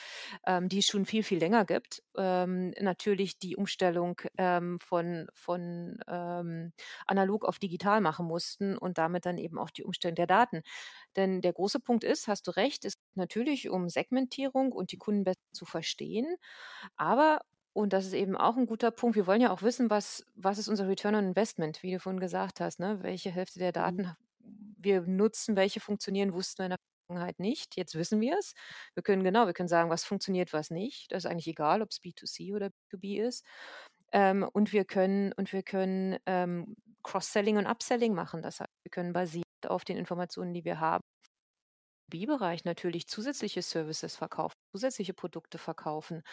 ähm, 0.45 0.67
die 0.69 0.79
es 0.79 0.87
schon 0.87 1.05
viel, 1.05 1.23
viel 1.23 1.39
länger 1.39 1.65
gibt, 1.65 2.01
ähm, 2.17 2.73
natürlich 2.79 3.37
die 3.37 3.55
Umstellung 3.55 4.19
ähm, 4.37 4.79
von, 4.79 5.27
von 5.33 5.99
ähm, 6.07 6.73
analog 7.07 7.45
auf 7.45 7.59
digital 7.59 8.01
machen 8.01 8.25
mussten 8.25 8.77
und 8.77 8.97
damit 8.97 9.25
dann 9.25 9.37
eben 9.37 9.57
auch 9.57 9.69
die 9.69 9.83
Umstellung 9.83 10.15
der 10.15 10.27
Daten. 10.27 10.61
Denn 11.15 11.41
der 11.41 11.53
große 11.53 11.79
Punkt 11.79 12.03
ist, 12.03 12.27
hast 12.27 12.47
du 12.47 12.51
recht, 12.51 12.85
es 12.85 12.95
geht 12.95 13.15
natürlich 13.15 13.69
um 13.69 13.89
Segmentierung 13.89 14.71
und 14.71 14.91
die 14.91 14.97
Kunden 14.97 15.23
besser 15.23 15.39
zu 15.53 15.65
verstehen. 15.65 16.35
Aber 16.97 17.39
und 17.73 17.93
das 17.93 18.05
ist 18.05 18.13
eben 18.13 18.35
auch 18.35 18.57
ein 18.57 18.65
guter 18.65 18.91
Punkt. 18.91 19.15
Wir 19.15 19.27
wollen 19.27 19.39
ja 19.39 19.49
auch 19.51 19.61
wissen, 19.61 19.89
was, 19.89 20.25
was 20.35 20.57
ist 20.57 20.67
unser 20.67 20.89
Return 20.89 21.15
on 21.15 21.23
Investment, 21.23 21.81
wie 21.83 21.93
du 21.93 21.99
vorhin 21.99 22.19
gesagt 22.19 22.59
hast, 22.59 22.81
ne? 22.81 22.99
welche 23.01 23.31
Hälfte 23.31 23.59
der 23.59 23.69
mhm. 23.69 23.73
Daten 23.73 24.15
wir 24.83 25.01
nutzen, 25.01 25.55
welche 25.55 25.79
funktionieren, 25.79 26.33
wussten 26.33 26.59
wir 26.59 26.65
in 26.65 26.71
der 26.71 26.79
Vergangenheit 27.11 27.39
nicht. 27.39 27.75
Jetzt 27.77 27.95
wissen 27.95 28.21
wir 28.21 28.37
es. 28.37 28.53
Wir 28.93 29.03
können 29.03 29.23
genau, 29.23 29.45
wir 29.45 29.53
können 29.53 29.69
sagen, 29.69 29.89
was 29.89 30.03
funktioniert, 30.03 30.53
was 30.53 30.69
nicht. 30.71 31.11
Das 31.11 31.25
ist 31.25 31.31
eigentlich 31.31 31.47
egal, 31.47 31.81
ob 31.81 31.89
es 31.91 32.01
B2C 32.01 32.55
oder 32.55 32.69
B2B 32.91 33.21
ist. 33.27 33.45
Ähm, 34.13 34.47
und 34.53 34.73
wir 34.73 34.85
können, 34.85 35.33
und 35.33 35.53
wir 35.53 35.63
können 35.63 36.17
ähm, 36.25 36.75
Cross-Selling 37.03 37.57
und 37.57 37.67
Upselling 37.67 38.13
machen. 38.13 38.41
Das 38.41 38.59
heißt, 38.59 38.69
wir 38.83 38.91
können 38.91 39.13
basiert 39.13 39.45
auf 39.67 39.83
den 39.85 39.97
Informationen, 39.97 40.53
die 40.53 40.65
wir 40.65 40.79
haben, 40.79 41.01
B-Bereich 42.09 42.65
natürlich 42.65 43.07
zusätzliche 43.07 43.61
Services 43.61 44.17
verkaufen, 44.17 44.55
zusätzliche 44.73 45.13
Produkte 45.13 45.57
verkaufen 45.57 46.23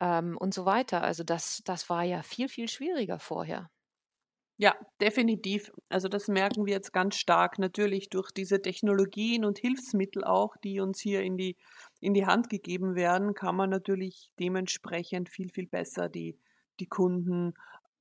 ähm, 0.00 0.36
und 0.36 0.52
so 0.52 0.64
weiter. 0.64 1.02
Also 1.02 1.22
das, 1.24 1.62
das 1.64 1.88
war 1.88 2.02
ja 2.02 2.22
viel, 2.22 2.48
viel 2.48 2.68
schwieriger 2.68 3.20
vorher. 3.20 3.68
Ja, 4.60 4.74
definitiv. 5.00 5.70
Also 5.88 6.08
das 6.08 6.26
merken 6.26 6.66
wir 6.66 6.72
jetzt 6.72 6.92
ganz 6.92 7.14
stark 7.16 7.60
natürlich 7.60 8.10
durch 8.10 8.32
diese 8.32 8.60
Technologien 8.60 9.44
und 9.44 9.58
Hilfsmittel 9.58 10.24
auch, 10.24 10.56
die 10.56 10.80
uns 10.80 10.98
hier 11.00 11.22
in 11.22 11.36
die, 11.36 11.56
in 12.00 12.12
die 12.12 12.26
Hand 12.26 12.48
gegeben 12.50 12.96
werden, 12.96 13.34
kann 13.34 13.54
man 13.54 13.70
natürlich 13.70 14.32
dementsprechend 14.40 15.28
viel, 15.28 15.48
viel 15.50 15.68
besser 15.68 16.08
die, 16.08 16.36
die 16.80 16.86
Kunden 16.86 17.54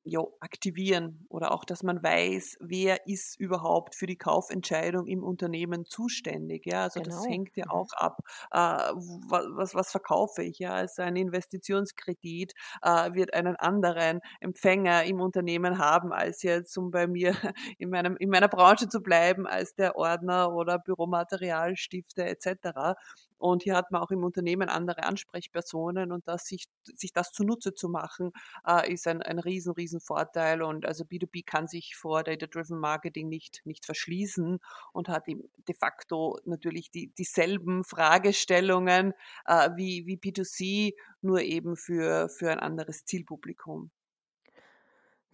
jo, 0.03 0.35
aktivieren 0.39 1.26
oder 1.37 1.51
auch, 1.51 1.65
dass 1.65 1.83
man 1.83 2.01
weiß, 2.01 2.57
wer 2.61 3.05
ist 3.05 3.39
überhaupt 3.39 3.93
für 3.93 4.07
die 4.07 4.17
Kaufentscheidung 4.17 5.05
im 5.05 5.23
Unternehmen 5.23 5.85
zuständig. 5.85 6.65
Ja, 6.65 6.81
also 6.81 6.99
genau. 6.99 7.15
das 7.15 7.27
hängt 7.27 7.55
ja 7.55 7.65
mhm. 7.65 7.71
auch 7.71 7.93
ab, 7.93 8.21
äh, 8.49 8.57
was, 8.57 9.75
was 9.75 9.91
verkaufe 9.91 10.41
ich. 10.41 10.57
Ja, 10.57 10.73
also 10.73 11.03
ein 11.03 11.15
Investitionskredit 11.15 12.53
äh, 12.81 13.13
wird 13.13 13.35
einen 13.35 13.55
anderen 13.55 14.21
Empfänger 14.39 15.03
im 15.03 15.21
Unternehmen 15.21 15.77
haben, 15.77 16.11
als 16.11 16.41
jetzt, 16.41 16.75
um 16.75 16.89
bei 16.89 17.05
mir 17.05 17.35
in, 17.77 17.91
meinem, 17.91 18.17
in 18.17 18.31
meiner 18.31 18.47
Branche 18.47 18.89
zu 18.89 19.01
bleiben, 19.01 19.45
als 19.45 19.75
der 19.75 19.95
Ordner 19.95 20.51
oder 20.51 20.79
Büromaterial, 20.79 21.75
Stifte 21.75 22.25
etc. 22.25 22.95
Und 23.37 23.63
hier 23.63 23.75
hat 23.75 23.91
man 23.91 24.01
auch 24.01 24.11
im 24.11 24.23
Unternehmen 24.23 24.69
andere 24.69 25.03
Ansprechpersonen 25.03 26.11
und 26.11 26.27
das 26.27 26.45
sich, 26.45 26.65
sich 26.83 27.13
das 27.13 27.31
zunutze 27.31 27.73
zu 27.73 27.87
machen, 27.89 28.31
äh, 28.65 28.91
ist 28.91 29.07
ein, 29.07 29.21
ein 29.21 29.39
riesen, 29.39 29.73
riesen 29.73 29.99
Vorteil. 29.99 30.63
Und 30.63 30.85
also 30.85 31.05
B2B 31.27 31.45
kann 31.45 31.67
sich 31.67 31.95
vor 31.95 32.23
Data-Driven 32.23 32.79
Marketing 32.79 33.29
nicht, 33.29 33.61
nicht 33.65 33.85
verschließen 33.85 34.59
und 34.93 35.09
hat 35.09 35.27
de 35.27 35.75
facto 35.75 36.39
natürlich 36.45 36.91
die, 36.91 37.07
dieselben 37.13 37.83
Fragestellungen 37.83 39.13
äh, 39.45 39.69
wie, 39.75 40.05
wie 40.05 40.17
B2C, 40.17 40.95
nur 41.21 41.41
eben 41.41 41.75
für, 41.75 42.29
für 42.29 42.51
ein 42.51 42.59
anderes 42.59 43.05
Zielpublikum. 43.05 43.91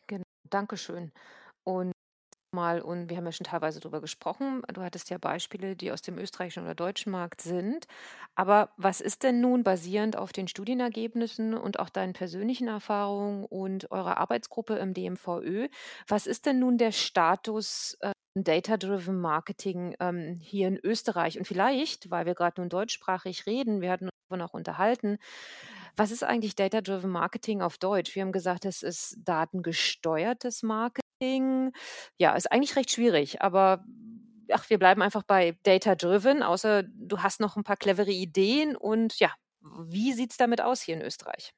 Genau, 0.07 0.25
Dankeschön. 0.49 1.11
Und 1.63 1.92
mal 2.53 2.81
und 2.81 3.09
wir 3.09 3.17
haben 3.17 3.25
ja 3.25 3.31
schon 3.31 3.45
teilweise 3.45 3.79
darüber 3.79 4.01
gesprochen. 4.01 4.61
Du 4.73 4.81
hattest 4.81 5.09
ja 5.09 5.17
Beispiele, 5.17 5.75
die 5.75 5.91
aus 5.91 6.01
dem 6.01 6.17
österreichischen 6.17 6.63
oder 6.63 6.75
deutschen 6.75 7.11
Markt 7.11 7.41
sind. 7.41 7.87
Aber 8.35 8.69
was 8.77 9.01
ist 9.01 9.23
denn 9.23 9.41
nun 9.41 9.63
basierend 9.63 10.15
auf 10.15 10.31
den 10.31 10.47
Studienergebnissen 10.47 11.53
und 11.53 11.79
auch 11.79 11.89
deinen 11.89 12.13
persönlichen 12.13 12.67
Erfahrungen 12.67 13.45
und 13.45 13.91
eurer 13.91 14.17
Arbeitsgruppe 14.17 14.75
im 14.75 14.93
DMVÖ, 14.93 15.67
was 16.07 16.27
ist 16.27 16.45
denn 16.45 16.59
nun 16.59 16.77
der 16.77 16.91
Status 16.91 17.97
äh, 18.01 18.11
Data-Driven 18.35 19.19
Marketing 19.19 19.95
ähm, 19.99 20.39
hier 20.41 20.67
in 20.67 20.79
Österreich? 20.81 21.37
Und 21.37 21.47
vielleicht, 21.47 22.09
weil 22.09 22.25
wir 22.25 22.35
gerade 22.35 22.61
nun 22.61 22.69
deutschsprachig 22.69 23.45
reden, 23.45 23.81
wir 23.81 23.91
hatten 23.91 24.05
uns 24.05 24.13
davon 24.29 24.41
auch 24.41 24.53
unterhalten, 24.53 25.17
was 25.95 26.09
ist 26.09 26.23
eigentlich 26.23 26.55
Data-Driven 26.55 27.11
Marketing 27.11 27.61
auf 27.61 27.77
Deutsch? 27.77 28.15
Wir 28.15 28.23
haben 28.23 28.31
gesagt, 28.31 28.65
es 28.65 28.81
ist 28.81 29.17
datengesteuertes 29.23 30.63
Marketing. 30.63 31.02
Ja, 31.21 32.35
ist 32.35 32.51
eigentlich 32.51 32.75
recht 32.75 32.91
schwierig, 32.91 33.41
aber 33.41 33.85
ach, 34.51 34.69
wir 34.69 34.77
bleiben 34.77 35.01
einfach 35.01 35.23
bei 35.23 35.57
Data-Driven, 35.63 36.43
außer 36.43 36.83
du 36.83 37.19
hast 37.19 37.39
noch 37.39 37.55
ein 37.55 37.63
paar 37.63 37.77
clevere 37.77 38.11
Ideen 38.11 38.75
und 38.75 39.19
ja, 39.19 39.31
wie 39.61 40.13
sieht 40.13 40.31
es 40.31 40.37
damit 40.37 40.61
aus 40.61 40.81
hier 40.81 40.95
in 40.95 41.01
Österreich? 41.01 41.53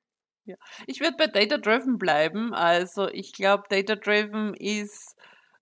Ja. 0.46 0.56
Ich 0.86 1.00
würde 1.00 1.18
bei 1.18 1.28
Data-Driven 1.28 1.98
bleiben. 1.98 2.54
Also 2.54 3.08
ich 3.10 3.34
glaube, 3.34 3.64
Data-Driven 3.70 4.54
ist 4.54 5.16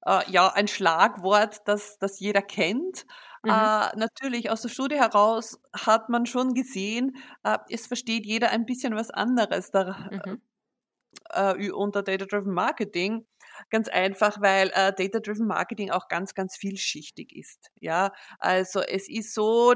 äh, 0.05 0.29
ja 0.29 0.51
ein 0.51 0.67
Schlagwort, 0.67 1.61
das, 1.65 1.97
das 1.99 2.19
jeder 2.19 2.41
kennt. 2.41 3.05
Mhm. 3.43 3.51
Äh, 3.51 3.95
natürlich 3.95 4.49
aus 4.49 4.61
der 4.61 4.69
Studie 4.69 4.97
heraus 4.97 5.59
hat 5.73 6.09
man 6.09 6.25
schon 6.25 6.53
gesehen, 6.53 7.15
äh, 7.43 7.57
es 7.69 7.87
versteht 7.87 8.25
jeder 8.25 8.51
ein 8.51 8.65
bisschen 8.65 8.95
was 8.95 9.09
anderes 9.09 9.71
da, 9.71 10.09
mhm. 10.11 10.41
äh, 11.29 11.71
unter 11.71 12.03
Data-Driven 12.03 12.53
Marketing. 12.53 13.25
Ganz 13.69 13.87
einfach, 13.89 14.41
weil 14.41 14.69
äh, 14.73 14.93
Data-Driven 14.93 15.47
Marketing 15.47 15.91
auch 15.91 16.07
ganz, 16.07 16.33
ganz 16.33 16.55
vielschichtig 16.55 17.35
ist. 17.35 17.71
Ja, 17.79 18.11
also 18.39 18.81
es 18.81 19.09
ist 19.09 19.33
so, 19.33 19.75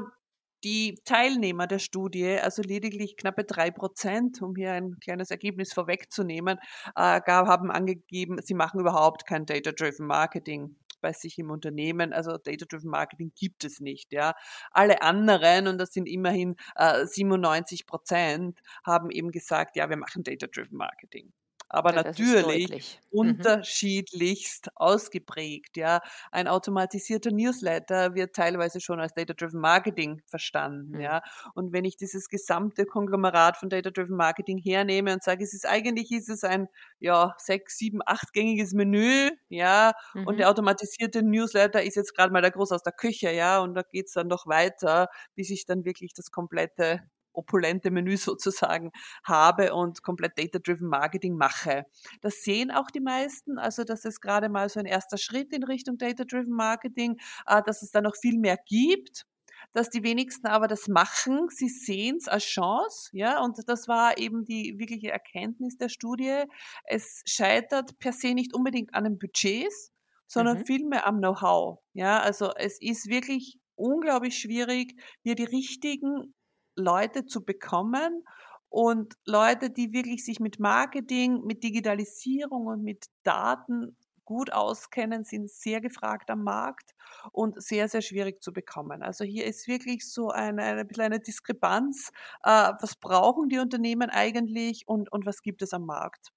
die 0.64 1.00
Teilnehmer 1.04 1.66
der 1.66 1.78
Studie, 1.78 2.38
also 2.38 2.62
lediglich 2.62 3.16
knappe 3.16 3.44
drei 3.44 3.70
Prozent, 3.70 4.42
um 4.42 4.56
hier 4.56 4.72
ein 4.72 4.98
kleines 5.00 5.30
Ergebnis 5.30 5.72
vorwegzunehmen, 5.72 6.58
äh, 6.96 7.20
haben 7.20 7.70
angegeben, 7.70 8.38
sie 8.42 8.54
machen 8.54 8.80
überhaupt 8.80 9.26
kein 9.26 9.46
Data-Driven 9.46 10.06
Marketing 10.06 10.76
bei 11.00 11.12
sich 11.12 11.38
im 11.38 11.50
Unternehmen. 11.50 12.12
Also 12.12 12.32
Data-Driven 12.38 12.90
Marketing 12.90 13.32
gibt 13.38 13.64
es 13.64 13.80
nicht. 13.80 14.12
Ja, 14.12 14.34
alle 14.72 15.02
anderen 15.02 15.68
und 15.68 15.78
das 15.78 15.92
sind 15.92 16.08
immerhin 16.08 16.56
äh, 16.76 17.06
97 17.06 17.86
Prozent 17.86 18.60
haben 18.84 19.10
eben 19.10 19.30
gesagt, 19.30 19.76
ja, 19.76 19.88
wir 19.88 19.96
machen 19.96 20.24
Data-Driven 20.24 20.76
Marketing 20.76 21.32
aber 21.68 21.94
ja, 21.94 22.02
natürlich 22.02 23.00
mhm. 23.10 23.18
unterschiedlichst 23.18 24.66
mhm. 24.66 24.72
ausgeprägt. 24.76 25.76
Ja, 25.76 26.00
ein 26.30 26.48
automatisierter 26.48 27.30
Newsletter 27.30 28.14
wird 28.14 28.34
teilweise 28.34 28.80
schon 28.80 29.00
als 29.00 29.14
Data-Driven 29.14 29.60
Marketing 29.60 30.22
verstanden. 30.26 30.96
Mhm. 30.96 31.00
Ja, 31.00 31.22
und 31.54 31.72
wenn 31.72 31.84
ich 31.84 31.96
dieses 31.96 32.28
gesamte 32.28 32.86
Konglomerat 32.86 33.56
von 33.56 33.68
Data-Driven 33.68 34.16
Marketing 34.16 34.58
hernehme 34.58 35.12
und 35.12 35.22
sage, 35.22 35.44
es 35.44 35.52
ist 35.54 35.66
eigentlich 35.66 36.10
ist 36.10 36.28
es 36.28 36.44
ein 36.44 36.68
ja 37.00 37.34
sechs, 37.38 37.78
sieben, 37.78 38.00
achtgängiges 38.04 38.72
Menü, 38.72 39.30
ja, 39.48 39.92
mhm. 40.14 40.26
und 40.26 40.38
der 40.38 40.50
automatisierte 40.50 41.22
Newsletter 41.22 41.82
ist 41.82 41.96
jetzt 41.96 42.14
gerade 42.14 42.32
mal 42.32 42.42
der 42.42 42.50
Groß 42.50 42.72
aus 42.72 42.82
der 42.82 42.92
Küche, 42.92 43.30
ja, 43.32 43.60
und 43.60 43.74
da 43.74 43.82
geht's 43.82 44.12
dann 44.12 44.28
noch 44.28 44.46
weiter, 44.46 45.08
bis 45.34 45.50
ich 45.50 45.66
dann 45.66 45.84
wirklich 45.84 46.14
das 46.14 46.30
komplette 46.30 47.02
opulente 47.38 47.90
Menü 47.90 48.16
sozusagen 48.16 48.90
habe 49.24 49.74
und 49.74 50.02
komplett 50.02 50.38
Data-Driven 50.38 50.88
Marketing 50.88 51.36
mache. 51.36 51.84
Das 52.20 52.42
sehen 52.42 52.70
auch 52.70 52.90
die 52.90 53.00
meisten, 53.00 53.58
also 53.58 53.84
das 53.84 54.04
ist 54.04 54.20
gerade 54.20 54.48
mal 54.48 54.68
so 54.68 54.80
ein 54.80 54.86
erster 54.86 55.16
Schritt 55.16 55.52
in 55.52 55.62
Richtung 55.62 55.96
Data-Driven 55.98 56.54
Marketing, 56.54 57.18
äh, 57.46 57.62
dass 57.62 57.82
es 57.82 57.90
da 57.90 58.00
noch 58.00 58.16
viel 58.16 58.38
mehr 58.38 58.58
gibt 58.66 59.24
dass 59.72 59.90
die 59.90 60.02
wenigsten 60.02 60.46
aber 60.46 60.66
das 60.66 60.88
machen. 60.88 61.48
Sie 61.50 61.68
sehen 61.68 62.16
es 62.16 62.28
als 62.28 62.44
Chance, 62.44 63.10
ja, 63.12 63.40
und 63.42 63.58
das 63.66 63.88
war 63.88 64.16
eben 64.18 64.44
die 64.44 64.78
wirkliche 64.78 65.10
Erkenntnis 65.10 65.76
der 65.76 65.88
Studie. 65.88 66.44
Es 66.84 67.22
scheitert 67.26 67.98
per 67.98 68.12
se 68.12 68.34
nicht 68.34 68.54
unbedingt 68.54 68.94
an 68.94 69.04
den 69.04 69.18
Budgets, 69.18 69.92
sondern 70.26 70.58
mhm. 70.58 70.64
vielmehr 70.66 71.06
am 71.06 71.18
Know-how. 71.18 71.80
Ja, 71.92 72.20
also 72.20 72.52
es 72.56 72.80
ist 72.80 73.08
wirklich 73.08 73.58
unglaublich 73.74 74.38
schwierig, 74.38 74.94
hier 75.22 75.34
die 75.34 75.44
richtigen 75.44 76.34
Leute 76.78 77.26
zu 77.26 77.44
bekommen 77.44 78.24
und 78.70 79.14
Leute, 79.24 79.70
die 79.70 79.92
wirklich 79.92 80.24
sich 80.24 80.40
mit 80.40 80.60
Marketing, 80.60 81.42
mit 81.44 81.64
Digitalisierung 81.64 82.66
und 82.66 82.82
mit 82.82 83.06
Daten 83.22 83.96
gut 84.24 84.52
auskennen, 84.52 85.24
sind 85.24 85.50
sehr 85.50 85.80
gefragt 85.80 86.28
am 86.30 86.44
Markt 86.44 86.94
und 87.32 87.62
sehr, 87.62 87.88
sehr 87.88 88.02
schwierig 88.02 88.42
zu 88.42 88.52
bekommen. 88.52 89.02
Also 89.02 89.24
hier 89.24 89.46
ist 89.46 89.66
wirklich 89.68 90.06
so 90.12 90.28
eine, 90.28 90.62
eine 90.64 90.86
kleine 90.86 91.18
Diskrepanz. 91.18 92.10
Äh, 92.44 92.72
was 92.80 92.96
brauchen 92.96 93.48
die 93.48 93.58
Unternehmen 93.58 94.10
eigentlich 94.10 94.86
und, 94.86 95.10
und 95.10 95.24
was 95.24 95.40
gibt 95.42 95.62
es 95.62 95.72
am 95.72 95.86
Markt? 95.86 96.32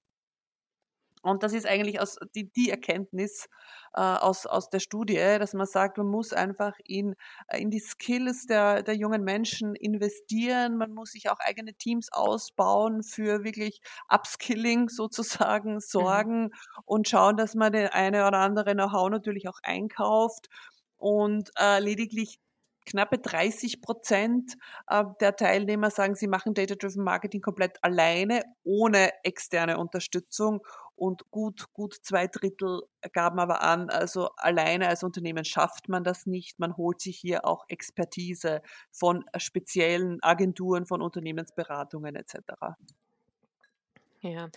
Und 1.22 1.44
das 1.44 1.54
ist 1.54 1.68
eigentlich 1.68 2.01
aus, 2.01 2.18
die, 2.36 2.51
die 2.51 2.70
Erkenntnis 2.70 3.48
äh, 3.94 4.01
aus, 4.01 4.46
aus 4.46 4.70
der 4.70 4.80
Studie, 4.80 5.16
dass 5.16 5.54
man 5.54 5.68
sagt, 5.68 5.98
man 5.98 6.08
muss 6.08 6.34
einfach 6.34 6.74
in, 6.84 7.16
äh, 7.48 7.62
in 7.62 7.70
die 7.70 7.80
Skills 7.80 8.48
der, 8.48 8.82
der 8.84 8.96
jungen 8.96 9.24
Menschen 9.24 9.75
investieren. 9.75 10.78
Man 10.78 10.94
muss 10.94 11.12
sich 11.12 11.30
auch 11.30 11.40
eigene 11.40 11.74
Teams 11.74 12.12
ausbauen 12.12 13.04
für 13.04 13.44
wirklich 13.44 13.82
Upskilling 14.10 14.90
sozusagen, 14.90 15.75
mhm. 15.75 15.80
sorgen 15.80 16.42
mhm. 16.44 16.51
und 16.86 17.08
schauen, 17.08 17.38
dass 17.38 17.56
man 17.56 17.72
den 17.72 17.88
eine 17.88 18.28
oder 18.28 18.40
andere 18.40 18.74
Know-how 18.74 19.10
natürlich 19.10 19.48
auch 19.48 19.60
einkauft 19.63 20.48
und 20.98 21.51
äh, 21.60 21.80
lediglich 21.80 22.40
knappe 22.86 23.18
30 23.20 23.82
Prozent 23.82 24.58
äh, 24.88 25.04
der 25.20 25.36
Teilnehmer 25.36 25.90
sagen, 25.90 26.16
sie 26.16 26.28
machen 26.28 26.54
Data-Driven 26.54 27.04
Marketing 27.04 27.42
komplett 27.42 27.78
alleine, 27.84 28.44
ohne 28.63 29.12
externe 29.24 29.78
Unterstützung. 29.78 30.62
Und 31.01 31.31
gut, 31.31 31.74
gut 31.74 31.96
zwei 32.03 32.27
Drittel 32.27 32.84
gaben 33.12 33.39
aber 33.39 33.63
an, 33.63 33.89
also 33.89 34.29
alleine 34.38 34.88
als 34.88 35.03
Unternehmen 35.03 35.43
schafft 35.46 35.89
man 35.89 36.03
das 36.03 36.27
nicht. 36.27 36.60
Man 36.60 36.77
holt 36.77 37.01
sich 37.01 37.17
hier 37.17 37.43
auch 37.43 37.65
Expertise 37.70 38.62
von 38.91 39.25
speziellen 39.36 40.22
Agenturen, 40.22 40.86
von 40.86 41.01
Unternehmensberatungen 41.01 42.15
etc. 42.15 42.75
Ja, 44.20 44.50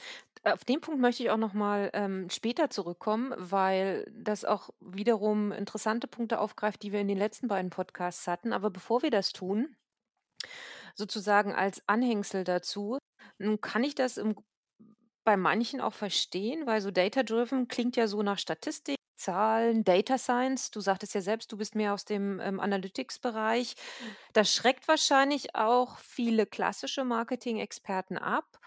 auf 0.43 0.67
den 0.67 0.83
Punkt 0.83 1.01
möchte 1.01 1.23
ich 1.23 1.31
auch 1.31 1.39
noch 1.39 1.55
mal 1.55 1.89
ähm, 1.95 2.29
später 2.29 2.69
zurückkommen, 2.69 3.33
weil 3.39 4.05
das 4.15 4.45
auch 4.45 4.69
wiederum 4.81 5.51
interessante 5.51 6.07
Punkte 6.09 6.41
aufgreift, 6.41 6.83
die 6.83 6.93
wir 6.93 7.01
in 7.01 7.09
den 7.09 7.17
letzten 7.17 7.49
beiden 7.49 7.71
Podcasts 7.71 8.27
hatten. 8.27 8.53
Aber 8.53 8.69
bevor 8.69 9.01
wir 9.01 9.11
das 9.11 9.33
tun, 9.33 9.75
sozusagen 10.95 11.55
als 11.55 11.83
Anhängsel 11.87 12.45
dazu, 12.45 12.99
nun 13.39 13.63
kann 13.63 13.83
ich 13.83 13.95
das 13.95 14.19
im, 14.19 14.37
bei 15.25 15.37
manchen 15.37 15.81
auch 15.81 15.95
verstehen, 15.95 16.67
weil 16.67 16.81
so 16.81 16.91
Data-Driven 16.91 17.69
klingt 17.69 17.97
ja 17.97 18.07
so 18.09 18.23
nach 18.23 18.39
Statistik, 18.39 18.97
Zahlen, 19.17 19.85
Data 19.85 20.19
Science. 20.19 20.71
Du 20.71 20.81
sagtest 20.81 21.15
ja 21.15 21.21
selbst, 21.21 21.51
du 21.53 21.57
bist 21.57 21.75
mehr 21.75 21.95
aus 21.95 22.05
dem 22.05 22.41
ähm, 22.41 22.61
Analytics-Bereich. 22.61 23.75
Das 24.33 24.53
schreckt 24.53 24.89
wahrscheinlich 24.89 25.55
auch 25.55 25.99
viele 25.99 26.47
klassische 26.47 27.05
Marketing-Experten 27.05 28.19
ab 28.19 28.59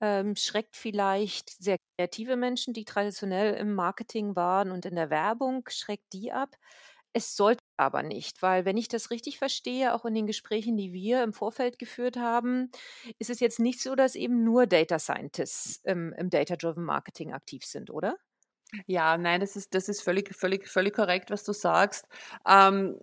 ähm, 0.00 0.34
schreckt 0.36 0.76
vielleicht 0.76 1.50
sehr 1.62 1.76
kreative 1.98 2.36
Menschen, 2.36 2.72
die 2.74 2.84
traditionell 2.84 3.54
im 3.54 3.74
Marketing 3.74 4.34
waren 4.36 4.70
und 4.72 4.86
in 4.86 4.94
der 4.96 5.10
Werbung, 5.10 5.64
schreckt 5.68 6.12
die 6.14 6.32
ab. 6.32 6.56
Es 7.12 7.34
sollte 7.34 7.62
aber 7.76 8.02
nicht, 8.04 8.40
weil 8.40 8.64
wenn 8.64 8.76
ich 8.76 8.86
das 8.86 9.10
richtig 9.10 9.38
verstehe, 9.38 9.94
auch 9.94 10.04
in 10.04 10.14
den 10.14 10.26
Gesprächen, 10.26 10.76
die 10.76 10.92
wir 10.92 11.24
im 11.24 11.32
Vorfeld 11.32 11.78
geführt 11.78 12.16
haben, 12.16 12.70
ist 13.18 13.30
es 13.30 13.40
jetzt 13.40 13.58
nicht 13.58 13.80
so, 13.80 13.96
dass 13.96 14.14
eben 14.14 14.44
nur 14.44 14.66
Data 14.66 14.98
Scientists 14.98 15.80
im, 15.84 16.12
im 16.12 16.30
Data-Driven 16.30 16.84
Marketing 16.84 17.32
aktiv 17.32 17.64
sind, 17.64 17.90
oder? 17.90 18.16
Ja, 18.86 19.16
nein, 19.18 19.40
das 19.40 19.56
ist, 19.56 19.74
das 19.74 19.88
ist 19.88 20.02
völlig, 20.02 20.32
völlig, 20.34 20.68
völlig 20.68 20.94
korrekt, 20.94 21.30
was 21.30 21.42
du 21.42 21.52
sagst. 21.52 22.06
Ähm, 22.46 22.96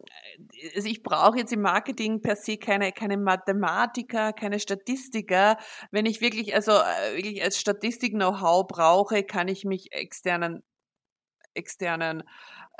also 0.75 0.87
ich 0.87 1.03
brauche 1.03 1.37
jetzt 1.39 1.51
im 1.51 1.61
Marketing 1.61 2.21
per 2.21 2.37
se 2.37 2.57
keine, 2.57 2.93
keine 2.93 3.17
Mathematiker, 3.17 4.31
keine 4.31 4.59
Statistiker. 4.59 5.57
Wenn 5.91 6.05
ich 6.05 6.21
wirklich, 6.21 6.55
also 6.55 6.71
äh, 6.71 7.17
wirklich 7.17 7.43
als 7.43 7.59
Statistik-Know-how 7.59 8.65
brauche, 8.67 9.23
kann 9.23 9.49
ich 9.49 9.65
mich 9.65 9.91
externen 9.91 10.63
externen 11.57 12.23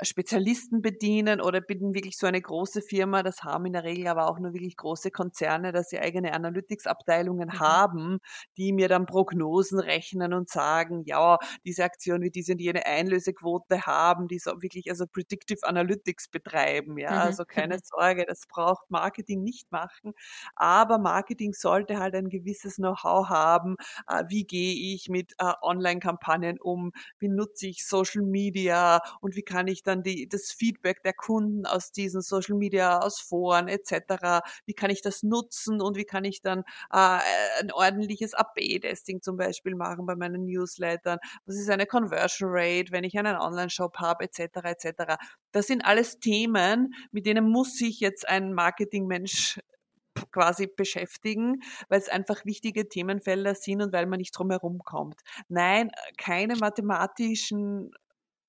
Spezialisten 0.02 0.80
bedienen 0.80 1.40
oder 1.40 1.60
bin 1.60 1.94
wirklich 1.94 2.16
so 2.16 2.26
eine 2.26 2.40
große 2.40 2.82
Firma, 2.82 3.22
das 3.22 3.42
haben 3.42 3.66
in 3.66 3.72
der 3.72 3.84
Regel 3.84 4.06
aber 4.06 4.30
auch 4.30 4.38
nur 4.38 4.52
wirklich 4.52 4.76
große 4.76 5.10
Konzerne, 5.10 5.72
dass 5.72 5.88
sie 5.88 5.98
eigene 5.98 6.32
Analytics-Abteilungen 6.34 7.48
mhm. 7.48 7.60
haben, 7.60 8.18
die 8.56 8.72
mir 8.72 8.88
dann 8.88 9.06
Prognosen 9.06 9.80
rechnen 9.80 10.32
und 10.32 10.48
sagen, 10.48 11.02
ja, 11.04 11.38
diese 11.64 11.84
Aktion 11.84 12.22
wie 12.22 12.30
diese 12.30 12.52
und 12.52 12.60
jene 12.60 12.86
Einlösequote 12.86 13.86
haben, 13.86 14.28
die 14.28 14.38
so 14.38 14.62
wirklich 14.62 14.88
also 14.90 15.06
Predictive 15.06 15.66
Analytics 15.66 16.28
betreiben, 16.28 16.98
ja, 16.98 17.10
mhm. 17.10 17.18
also 17.18 17.44
keine. 17.44 17.78
Sorge, 17.88 18.24
das 18.26 18.46
braucht 18.48 18.90
Marketing 18.90 19.42
nicht 19.42 19.70
machen, 19.70 20.12
aber 20.56 20.98
Marketing 20.98 21.52
sollte 21.52 21.98
halt 21.98 22.14
ein 22.14 22.28
gewisses 22.28 22.76
Know-how 22.76 23.28
haben, 23.28 23.76
äh, 24.08 24.24
wie 24.28 24.44
gehe 24.44 24.94
ich 24.94 25.08
mit 25.08 25.32
äh, 25.38 25.52
Online-Kampagnen 25.62 26.60
um, 26.60 26.92
wie 27.18 27.28
nutze 27.28 27.68
ich 27.68 27.86
Social 27.86 28.22
Media 28.22 29.00
und 29.20 29.36
wie 29.36 29.42
kann 29.42 29.68
ich 29.68 29.82
dann 29.88 30.02
die, 30.02 30.28
das 30.28 30.52
Feedback 30.52 31.02
der 31.02 31.14
Kunden 31.14 31.66
aus 31.66 31.90
diesen 31.90 32.20
Social 32.22 32.56
Media, 32.56 32.98
aus 32.98 33.20
Foren 33.20 33.68
etc., 33.68 34.44
wie 34.66 34.74
kann 34.74 34.90
ich 34.90 35.02
das 35.02 35.22
nutzen 35.22 35.80
und 35.80 35.96
wie 35.96 36.04
kann 36.04 36.24
ich 36.24 36.42
dann 36.42 36.60
äh, 36.92 37.18
ein 37.60 37.72
ordentliches 37.72 38.34
AB-Testing 38.34 39.22
zum 39.22 39.36
Beispiel 39.36 39.74
machen 39.74 40.06
bei 40.06 40.14
meinen 40.14 40.44
Newslettern, 40.44 41.18
was 41.46 41.56
ist 41.56 41.70
eine 41.70 41.86
Conversion 41.86 42.50
Rate, 42.52 42.92
wenn 42.92 43.04
ich 43.04 43.18
einen 43.18 43.36
Online-Shop 43.36 43.96
habe 43.98 44.24
etc. 44.24 44.58
etc. 44.64 45.14
Das 45.52 45.66
sind 45.66 45.84
alles 45.84 46.18
Themen, 46.20 46.94
mit 47.10 47.26
denen 47.26 47.48
muss 47.48 47.76
sich 47.76 48.00
jetzt 48.00 48.28
ein 48.28 48.52
Marketingmensch 48.52 49.58
quasi 50.32 50.66
beschäftigen, 50.66 51.62
weil 51.88 52.00
es 52.00 52.08
einfach 52.08 52.44
wichtige 52.44 52.88
Themenfelder 52.88 53.54
sind 53.54 53.82
und 53.82 53.92
weil 53.92 54.06
man 54.06 54.18
nicht 54.18 54.36
drum 54.36 54.50
herum 54.50 54.78
kommt. 54.84 55.20
Nein, 55.48 55.90
keine 56.16 56.56
mathematischen 56.56 57.92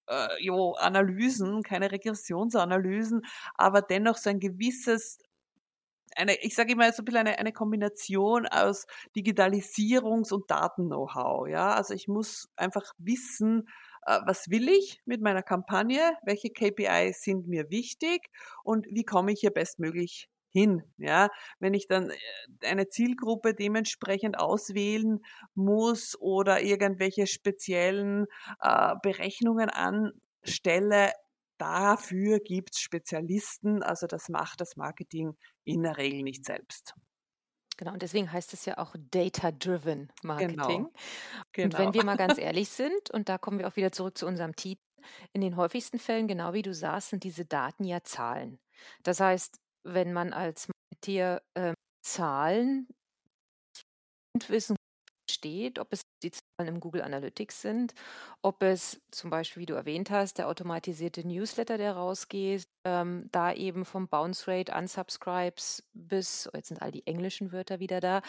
äh, 0.09 0.43
jo, 0.43 0.73
Analysen, 0.73 1.63
keine 1.63 1.91
Regressionsanalysen, 1.91 3.25
aber 3.55 3.81
dennoch 3.81 4.17
so 4.17 4.29
ein 4.29 4.39
gewisses 4.39 5.19
eine, 6.15 6.35
ich 6.41 6.55
sage 6.55 6.73
immer 6.73 6.91
so 6.91 7.01
ein 7.01 7.05
bisschen 7.05 7.19
eine, 7.19 7.37
eine 7.39 7.53
Kombination 7.53 8.47
aus 8.47 8.87
Digitalisierungs- 9.15 10.33
und 10.33 10.49
Daten-Know-how. 10.49 11.47
Ja, 11.47 11.73
also 11.73 11.93
ich 11.93 12.07
muss 12.07 12.49
einfach 12.55 12.93
wissen, 12.97 13.69
äh, 14.05 14.19
was 14.25 14.49
will 14.49 14.69
ich 14.69 15.01
mit 15.05 15.21
meiner 15.21 15.43
Kampagne, 15.43 16.17
welche 16.23 16.49
KPIs 16.49 17.21
sind 17.21 17.47
mir 17.47 17.69
wichtig 17.69 18.29
und 18.63 18.87
wie 18.89 19.03
komme 19.03 19.31
ich 19.33 19.41
hier 19.41 19.51
bestmöglich 19.51 20.29
hin. 20.51 20.83
Ja, 20.97 21.29
wenn 21.59 21.73
ich 21.73 21.87
dann 21.87 22.09
äh, 22.09 22.67
eine 22.67 22.87
Zielgruppe 22.87 23.53
dementsprechend 23.53 24.39
auswählen 24.39 25.19
muss 25.53 26.19
oder 26.19 26.61
irgendwelche 26.61 27.27
speziellen 27.27 28.25
äh, 28.61 28.95
Berechnungen 29.01 29.69
anstelle, 29.69 31.11
dafür 31.57 32.39
gibt's 32.39 32.79
Spezialisten. 32.79 33.83
Also 33.83 34.07
das 34.07 34.29
macht 34.29 34.61
das 34.61 34.75
Marketing 34.75 35.37
in 35.63 35.83
der 35.83 35.97
Regel 35.97 36.23
nicht 36.23 36.45
selbst. 36.45 36.95
Genau, 37.77 37.93
und 37.93 38.01
deswegen 38.01 38.29
heißt 38.29 38.53
es 38.53 38.65
ja 38.65 38.77
auch 38.77 38.93
Data-Driven 38.97 40.11
genau, 40.21 40.33
Marketing. 40.33 40.87
Genau. 41.53 41.65
Und 41.65 41.79
wenn 41.79 41.93
wir 41.93 42.03
mal 42.03 42.17
ganz 42.17 42.37
ehrlich 42.37 42.67
sind, 42.67 43.09
und 43.11 43.29
da 43.29 43.37
kommen 43.37 43.57
wir 43.57 43.69
auch 43.69 43.77
wieder 43.77 43.93
zurück 43.93 44.17
zu 44.17 44.25
unserem 44.25 44.53
Titel, 44.55 44.81
in 45.31 45.39
den 45.39 45.55
häufigsten 45.55 45.97
Fällen, 45.97 46.27
genau 46.27 46.51
wie 46.51 46.61
du 46.61 46.73
sagst, 46.73 47.11
sind 47.11 47.23
diese 47.23 47.45
Daten 47.45 47.85
ja 47.85 48.03
Zahlen. 48.03 48.59
Das 49.03 49.21
heißt, 49.21 49.59
wenn 49.83 50.13
man 50.13 50.33
als 50.33 50.67
Marketeer 50.67 51.41
ähm, 51.55 51.73
Zahlen 52.01 52.87
und 54.33 54.49
Wissen 54.49 54.75
steht, 55.39 55.79
ob 55.79 55.93
es 55.93 56.01
die 56.21 56.31
Zahlen 56.31 56.75
im 56.75 56.79
Google 56.79 57.01
Analytics 57.01 57.61
sind, 57.61 57.93
ob 58.41 58.61
es 58.61 59.01
zum 59.09 59.29
Beispiel, 59.29 59.61
wie 59.61 59.65
du 59.65 59.73
erwähnt 59.73 60.11
hast, 60.11 60.37
der 60.37 60.49
automatisierte 60.49 61.25
Newsletter, 61.25 61.77
der 61.77 61.93
rausgeht, 61.93 62.67
ähm, 62.83 63.29
da 63.31 63.53
eben 63.53 63.85
vom 63.85 64.09
Bounce 64.09 64.47
Rate, 64.47 64.73
Unsubscribes 64.75 65.83
bis, 65.93 66.49
oh, 66.51 66.57
jetzt 66.57 66.67
sind 66.67 66.81
all 66.81 66.91
die 66.91 67.07
englischen 67.07 67.51
Wörter 67.53 67.79
wieder 67.79 68.01
da, 68.01 68.21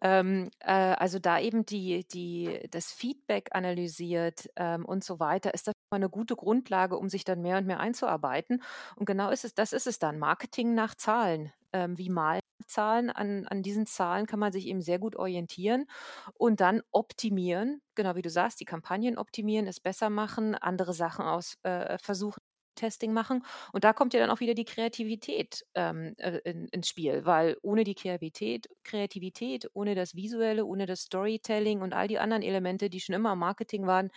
ähm, 0.00 0.50
äh, 0.60 0.72
also 0.72 1.18
da 1.18 1.40
eben 1.40 1.66
die, 1.66 2.06
die, 2.06 2.60
das 2.70 2.92
Feedback 2.92 3.50
analysiert 3.52 4.48
ähm, 4.56 4.84
und 4.84 5.02
so 5.02 5.18
weiter, 5.18 5.52
ist 5.52 5.66
das 5.66 5.74
mal 5.90 5.96
eine 5.96 6.10
gute 6.10 6.36
Grundlage, 6.36 6.96
um 6.96 7.08
sich 7.08 7.24
dann 7.24 7.42
mehr 7.42 7.58
und 7.58 7.66
mehr 7.66 7.80
einzuarbeiten. 7.80 8.62
Und 8.94 9.06
genau 9.06 9.30
ist 9.30 9.44
es, 9.44 9.54
das 9.54 9.72
ist 9.72 9.88
es 9.88 9.98
dann, 9.98 10.18
Marketing 10.18 10.74
nach 10.74 10.94
Zahlen. 10.94 11.52
Ähm, 11.74 11.96
wie 11.96 12.10
malen 12.10 12.41
Zahlen, 12.66 13.10
an, 13.10 13.46
an 13.46 13.62
diesen 13.62 13.86
Zahlen 13.86 14.26
kann 14.26 14.38
man 14.40 14.52
sich 14.52 14.66
eben 14.66 14.80
sehr 14.82 14.98
gut 14.98 15.16
orientieren 15.16 15.86
und 16.34 16.60
dann 16.60 16.82
optimieren, 16.90 17.82
genau 17.94 18.14
wie 18.16 18.22
du 18.22 18.30
sagst, 18.30 18.60
die 18.60 18.64
Kampagnen 18.64 19.18
optimieren, 19.18 19.66
es 19.66 19.80
besser 19.80 20.10
machen, 20.10 20.54
andere 20.54 20.94
Sachen 20.94 21.24
aus 21.24 21.56
äh, 21.62 21.98
versuchen. 21.98 22.40
Testing 22.74 23.12
machen. 23.12 23.44
Und 23.74 23.84
da 23.84 23.92
kommt 23.92 24.14
ja 24.14 24.20
dann 24.20 24.30
auch 24.30 24.40
wieder 24.40 24.54
die 24.54 24.64
Kreativität 24.64 25.62
ähm, 25.74 26.14
äh, 26.16 26.38
in, 26.44 26.68
ins 26.68 26.88
Spiel, 26.88 27.26
weil 27.26 27.58
ohne 27.60 27.84
die 27.84 27.94
Kreativität, 27.94 28.66
Kreativität, 28.82 29.68
ohne 29.74 29.94
das 29.94 30.14
Visuelle, 30.14 30.64
ohne 30.64 30.86
das 30.86 31.02
Storytelling 31.02 31.82
und 31.82 31.92
all 31.92 32.08
die 32.08 32.18
anderen 32.18 32.42
Elemente, 32.42 32.88
die 32.88 33.00
schon 33.00 33.14
immer 33.14 33.34
im 33.34 33.40
Marketing 33.40 33.86
waren, 33.86 34.10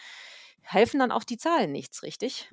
helfen 0.65 0.99
dann 0.99 1.12
auch 1.12 1.23
die 1.23 1.38
Zahlen 1.38 1.71
nichts, 1.71 2.04
richtig? 2.04 2.49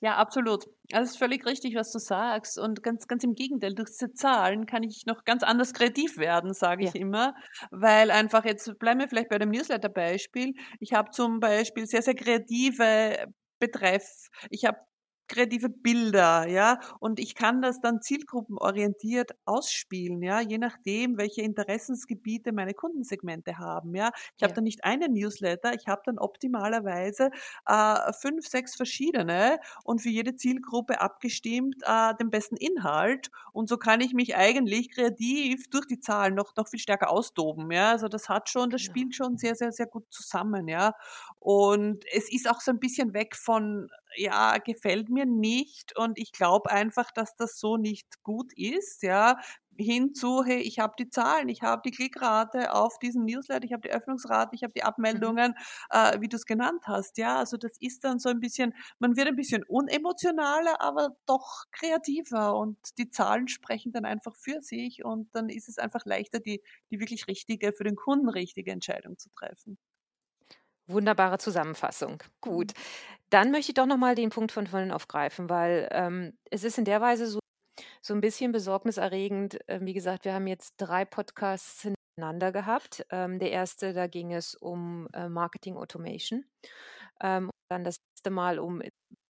Ja, 0.00 0.16
absolut. 0.16 0.66
Also 0.92 1.04
es 1.04 1.10
ist 1.10 1.18
völlig 1.18 1.44
richtig, 1.44 1.74
was 1.74 1.90
du 1.90 1.98
sagst. 1.98 2.58
Und 2.58 2.82
ganz, 2.82 3.08
ganz 3.08 3.24
im 3.24 3.34
Gegenteil, 3.34 3.74
durch 3.74 3.90
diese 3.90 4.12
Zahlen 4.12 4.66
kann 4.66 4.82
ich 4.82 5.06
noch 5.06 5.24
ganz 5.24 5.42
anders 5.42 5.74
kreativ 5.74 6.18
werden, 6.18 6.54
sage 6.54 6.84
ich 6.84 6.94
ja. 6.94 7.00
immer. 7.00 7.34
Weil 7.70 8.10
einfach, 8.10 8.44
jetzt 8.44 8.78
bleiben 8.78 9.00
wir 9.00 9.08
vielleicht 9.08 9.28
bei 9.28 9.38
dem 9.38 9.50
Newsletter-Beispiel. 9.50 10.54
Ich 10.78 10.92
habe 10.92 11.10
zum 11.10 11.40
Beispiel 11.40 11.86
sehr, 11.86 12.02
sehr 12.02 12.14
kreative 12.14 13.26
Betreff. 13.58 14.28
Ich 14.50 14.64
habe 14.64 14.78
kreative 15.28 15.68
Bilder, 15.68 16.46
ja, 16.48 16.80
und 17.00 17.20
ich 17.20 17.34
kann 17.34 17.62
das 17.62 17.80
dann 17.80 18.00
zielgruppenorientiert 18.02 19.32
ausspielen, 19.44 20.22
ja, 20.22 20.40
je 20.40 20.58
nachdem, 20.58 21.18
welche 21.18 21.42
Interessensgebiete 21.42 22.52
meine 22.52 22.74
Kundensegmente 22.74 23.58
haben, 23.58 23.94
ja. 23.94 24.10
Ich 24.36 24.42
ja. 24.42 24.48
habe 24.48 24.54
dann 24.54 24.64
nicht 24.64 24.84
einen 24.84 25.12
Newsletter, 25.14 25.74
ich 25.74 25.86
habe 25.86 26.02
dann 26.04 26.18
optimalerweise 26.18 27.30
äh, 27.66 28.12
fünf, 28.12 28.46
sechs 28.46 28.74
verschiedene 28.76 29.58
und 29.84 30.00
für 30.02 30.08
jede 30.10 30.36
Zielgruppe 30.36 31.00
abgestimmt 31.00 31.76
äh, 31.84 32.14
den 32.16 32.30
besten 32.30 32.56
Inhalt 32.56 33.30
und 33.52 33.68
so 33.68 33.76
kann 33.76 34.00
ich 34.00 34.12
mich 34.14 34.36
eigentlich 34.36 34.90
kreativ 34.90 35.68
durch 35.70 35.86
die 35.86 36.00
Zahlen 36.00 36.34
noch 36.34 36.54
noch 36.56 36.68
viel 36.68 36.80
stärker 36.80 37.10
austoben, 37.10 37.70
ja. 37.70 37.90
Also 37.92 38.08
das 38.08 38.28
hat 38.28 38.48
schon, 38.48 38.70
das 38.70 38.82
spielt 38.82 39.14
schon 39.14 39.36
sehr, 39.38 39.54
sehr, 39.54 39.72
sehr 39.72 39.86
gut 39.86 40.06
zusammen, 40.10 40.68
ja. 40.68 40.94
Und 41.38 42.04
es 42.12 42.30
ist 42.32 42.48
auch 42.50 42.60
so 42.60 42.70
ein 42.70 42.80
bisschen 42.80 43.14
weg 43.14 43.36
von 43.36 43.88
ja, 44.18 44.58
gefällt 44.58 45.08
mir 45.08 45.26
nicht 45.26 45.96
und 45.96 46.18
ich 46.18 46.32
glaube 46.32 46.70
einfach, 46.70 47.10
dass 47.12 47.36
das 47.36 47.58
so 47.58 47.76
nicht 47.76 48.22
gut 48.22 48.52
ist, 48.56 49.02
ja, 49.02 49.38
hinzu, 49.78 50.42
hey, 50.44 50.60
ich 50.60 50.80
habe 50.80 50.94
die 50.98 51.08
Zahlen, 51.08 51.48
ich 51.48 51.62
habe 51.62 51.82
die 51.84 51.92
Klickrate 51.92 52.74
auf 52.74 52.98
diesen 52.98 53.24
Newsletter, 53.24 53.64
ich 53.64 53.72
habe 53.72 53.82
die 53.82 53.90
Öffnungsrate, 53.90 54.54
ich 54.54 54.62
habe 54.62 54.72
die 54.72 54.80
mhm. 54.80 54.88
Abmeldungen, 54.88 55.54
äh, 55.90 56.20
wie 56.20 56.28
du 56.28 56.36
es 56.36 56.46
genannt 56.46 56.82
hast, 56.86 57.16
ja, 57.18 57.36
also 57.38 57.56
das 57.56 57.76
ist 57.80 58.04
dann 58.04 58.18
so 58.18 58.28
ein 58.28 58.40
bisschen, 58.40 58.74
man 58.98 59.16
wird 59.16 59.28
ein 59.28 59.36
bisschen 59.36 59.64
unemotionaler, 59.64 60.80
aber 60.80 61.16
doch 61.26 61.64
kreativer 61.70 62.56
und 62.56 62.76
die 62.98 63.10
Zahlen 63.10 63.48
sprechen 63.48 63.92
dann 63.92 64.04
einfach 64.04 64.34
für 64.34 64.60
sich 64.60 65.04
und 65.04 65.28
dann 65.34 65.48
ist 65.48 65.68
es 65.68 65.78
einfach 65.78 66.04
leichter, 66.04 66.40
die, 66.40 66.62
die 66.90 67.00
wirklich 67.00 67.28
richtige, 67.28 67.72
für 67.72 67.84
den 67.84 67.96
Kunden 67.96 68.28
richtige 68.28 68.72
Entscheidung 68.72 69.16
zu 69.18 69.28
treffen. 69.36 69.78
Wunderbare 70.88 71.38
Zusammenfassung. 71.38 72.22
Gut. 72.40 72.72
Mhm. 72.74 72.82
Dann 73.30 73.50
möchte 73.50 73.70
ich 73.70 73.74
doch 73.74 73.86
nochmal 73.86 74.14
den 74.14 74.30
Punkt 74.30 74.52
von 74.52 74.66
vorhin 74.66 74.90
aufgreifen, 74.90 75.50
weil 75.50 75.88
ähm, 75.92 76.32
es 76.50 76.64
ist 76.64 76.78
in 76.78 76.84
der 76.84 77.00
Weise 77.00 77.26
so, 77.26 77.40
so 78.00 78.14
ein 78.14 78.20
bisschen 78.20 78.52
besorgniserregend. 78.52 79.58
Ähm, 79.68 79.84
wie 79.84 79.92
gesagt, 79.92 80.24
wir 80.24 80.32
haben 80.32 80.46
jetzt 80.46 80.74
drei 80.78 81.04
Podcasts 81.04 81.82
hintereinander 81.82 82.52
gehabt. 82.52 83.04
Ähm, 83.10 83.38
der 83.38 83.50
erste, 83.50 83.92
da 83.92 84.06
ging 84.06 84.32
es 84.32 84.54
um 84.54 85.08
äh, 85.12 85.28
Marketing 85.28 85.76
Automation. 85.76 86.44
Ähm, 87.20 87.50
dann 87.70 87.84
das 87.84 87.96
letzte 88.14 88.30
Mal 88.30 88.58
um, 88.58 88.82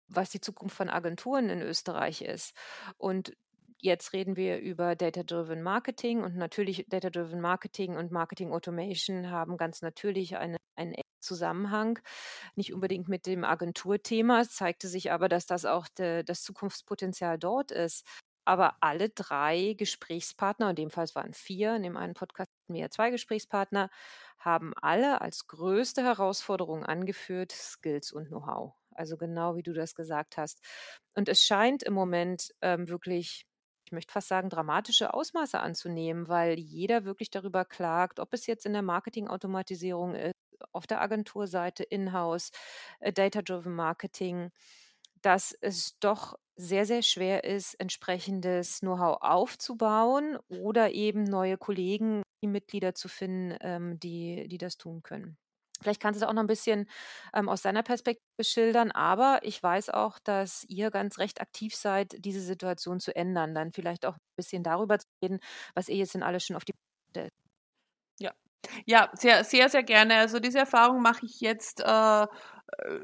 was 0.09 0.31
die 0.31 0.41
Zukunft 0.41 0.77
von 0.77 0.91
Agenturen 0.91 1.49
in 1.49 1.63
Österreich 1.63 2.21
ist. 2.21 2.55
Und 2.99 3.33
jetzt 3.79 4.13
reden 4.13 4.37
wir 4.37 4.59
über 4.59 4.97
Data-Driven 4.97 5.63
Marketing 5.63 6.23
und 6.23 6.37
natürlich 6.37 6.87
Data-Driven 6.89 7.41
Marketing 7.41 7.97
und 7.97 8.11
Marketing 8.13 8.53
Automation 8.53 9.31
haben 9.31 9.57
ganz 9.57 9.83
natürlich 9.83 10.37
eine, 10.37 10.57
einen 10.77 10.95
Zusammenhang, 11.21 11.99
nicht 12.55 12.73
unbedingt 12.73 13.09
mit 13.09 13.27
dem 13.27 13.45
Agenturthema. 13.45 14.41
Es 14.41 14.51
zeigte 14.51 14.89
sich 14.89 15.13
aber, 15.13 15.29
dass 15.29 15.47
das 15.47 15.65
auch 15.65 15.89
de, 15.89 16.23
das 16.23 16.43
Zukunftspotenzial 16.43 17.39
dort 17.39 17.71
ist. 17.73 18.07
Aber 18.45 18.77
alle 18.81 19.09
drei 19.09 19.75
Gesprächspartner, 19.77 20.71
in 20.71 20.77
dem 20.77 20.91
Fall 20.91 21.07
waren 21.15 21.35
vier, 21.35 21.75
in 21.75 21.83
dem 21.83 21.97
einen 21.97 22.15
Podcast 22.15 22.49
hatten 22.49 22.75
wir 22.75 22.83
ja 22.83 22.91
zwei 22.91 23.11
Gesprächspartner, 23.11 23.91
haben 24.39 24.73
alle 24.81 25.21
als 25.21 25.49
größte 25.49 26.03
Herausforderung 26.05 26.85
angeführt 26.85 27.51
Skills 27.51 28.13
und 28.13 28.29
Know-how. 28.29 28.75
Also 28.95 29.17
genau 29.17 29.57
wie 29.57 29.65
du 29.65 29.73
das 29.73 29.95
gesagt 29.97 30.37
hast. 30.37 30.63
Und 31.15 31.29
es 31.29 31.43
scheint 31.43 31.83
im 31.83 31.93
Moment 31.93 32.55
ähm, 32.63 32.89
wirklich, 32.89 33.47
ich 33.87 33.93
möchte 33.93 34.13
fast 34.13 34.29
sagen, 34.29 34.51
dramatische 34.51 35.15
Ausmaße 35.15 35.61
anzunehmen, 35.61 36.29
weil 36.29 36.59
jeder 36.59 37.05
wirklich 37.05 37.31
darüber 37.31 37.65
klagt, 37.65 38.19
ob 38.19 38.35
es 38.35 38.47
jetzt 38.47 38.67
in 38.67 38.73
der 38.73 38.83
Marketingautomatisierung 38.83 40.15
ist, 40.15 40.35
auf 40.73 40.87
der 40.87 41.01
Agenturseite, 41.01 41.85
in-house, 41.85 42.51
äh, 43.01 43.13
Data-Driven 43.13 43.75
Marketing, 43.75 44.51
dass 45.23 45.57
es 45.61 45.99
doch 46.01 46.37
sehr, 46.57 46.87
sehr 46.87 47.03
schwer 47.03 47.45
ist, 47.45 47.75
entsprechendes 47.75 48.81
Know-how 48.81 49.19
aufzubauen 49.21 50.39
oder 50.49 50.91
eben 50.93 51.25
neue 51.25 51.57
Kollegen, 51.57 52.23
Mitglieder 52.43 52.95
zu 52.95 53.09
finden, 53.09 53.57
ähm, 53.61 53.99
die, 53.99 54.47
die 54.49 54.59
das 54.59 54.77
tun 54.77 55.03
können. 55.03 55.37
Vielleicht 55.83 56.01
kannst 56.01 56.21
du 56.21 56.25
es 56.25 56.29
auch 56.29 56.35
noch 56.35 56.43
ein 56.43 56.47
bisschen 56.47 56.89
ähm, 57.35 57.49
aus 57.49 57.63
deiner 57.63 57.83
Perspektive 57.83 58.23
schildern, 58.45 58.91
aber 58.93 59.41
ich 59.43 59.63
weiß 59.63 59.91
auch, 59.91 60.19
dass 60.25 60.65
ihr 60.69 60.91
ganz 60.91 61.19
recht 61.19 61.41
aktiv 61.41 61.75
seid, 61.75 62.15
diese 62.25 62.41
Situation 62.41 63.01
zu 63.01 63.15
ändern. 63.15 63.55
Dann 63.55 63.73
vielleicht 63.73 64.07
auch 64.07 64.15
ein 64.15 64.21
bisschen 64.37 64.63
darüber 64.63 64.99
zu 64.99 65.07
reden, 65.23 65.41
was 65.75 65.89
ihr 65.89 65.97
jetzt 65.97 66.15
denn 66.15 66.23
alles 66.23 66.45
schon 66.47 66.57
auf 66.57 66.65
die 66.65 66.73
ja, 68.19 68.33
ja, 68.87 69.11
sehr, 69.15 69.45
sehr, 69.45 69.69
sehr 69.69 69.83
gerne. 69.83 70.17
Also 70.17 70.39
diese 70.41 70.59
Erfahrung 70.59 71.03
mache 71.03 71.27
ich 71.27 71.41
jetzt 71.41 71.81
äh, 71.81 72.27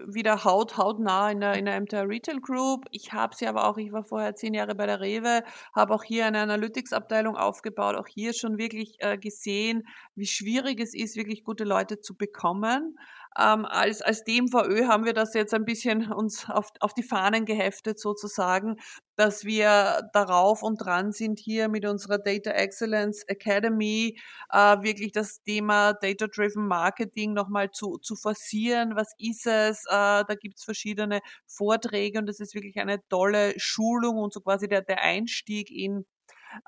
wieder 0.06 0.44
haut, 0.44 0.76
hautnah 0.76 1.30
in 1.30 1.40
der, 1.40 1.54
in 1.54 1.66
der 1.66 1.80
MTR 1.80 2.08
Retail 2.08 2.40
Group. 2.40 2.86
Ich 2.90 3.12
habe 3.12 3.34
sie 3.34 3.46
aber 3.46 3.66
auch, 3.66 3.78
ich 3.78 3.92
war 3.92 4.04
vorher 4.04 4.34
zehn 4.34 4.54
Jahre 4.54 4.74
bei 4.74 4.86
der 4.86 5.00
Rewe, 5.00 5.44
habe 5.74 5.94
auch 5.94 6.02
hier 6.02 6.26
eine 6.26 6.40
Analytics-Abteilung 6.40 7.36
aufgebaut, 7.36 7.96
auch 7.96 8.08
hier 8.08 8.32
schon 8.32 8.58
wirklich 8.58 8.96
äh, 8.98 9.18
gesehen, 9.18 9.86
wie 10.14 10.26
schwierig 10.26 10.80
es 10.80 10.94
ist, 10.94 11.16
wirklich 11.16 11.44
gute 11.44 11.64
Leute 11.64 12.00
zu 12.00 12.16
bekommen. 12.16 12.98
Ähm, 13.38 13.64
als, 13.64 14.02
als 14.02 14.24
DMVÖ 14.24 14.86
haben 14.86 15.04
wir 15.04 15.14
das 15.14 15.32
jetzt 15.34 15.54
ein 15.54 15.64
bisschen 15.64 16.12
uns 16.12 16.48
auf, 16.50 16.68
auf 16.80 16.92
die 16.94 17.02
Fahnen 17.02 17.44
geheftet 17.46 17.98
sozusagen, 17.98 18.76
dass 19.16 19.44
wir 19.44 20.08
darauf 20.12 20.62
und 20.62 20.76
dran 20.76 21.12
sind, 21.12 21.38
hier 21.38 21.68
mit 21.68 21.86
unserer 21.86 22.18
Data 22.18 22.50
Excellence 22.50 23.24
Academy 23.26 24.18
äh, 24.50 24.82
wirklich 24.82 25.12
das 25.12 25.42
Thema 25.42 25.94
Data-Driven 25.94 26.66
Marketing 26.66 27.32
nochmal 27.32 27.70
zu, 27.70 27.98
zu 27.98 28.16
forcieren. 28.16 28.96
Was 28.96 29.12
ist 29.18 29.46
es? 29.46 29.84
Äh, 29.86 30.24
da 30.26 30.34
gibt's 30.40 30.64
verschiedene 30.64 31.20
Vorträge 31.46 32.18
und 32.18 32.26
das 32.26 32.40
ist 32.40 32.54
wirklich 32.54 32.76
eine 32.78 32.98
tolle 33.08 33.54
Schulung 33.58 34.18
und 34.18 34.32
so 34.32 34.40
quasi 34.40 34.68
der, 34.68 34.82
der 34.82 35.02
Einstieg 35.02 35.70
in 35.70 36.04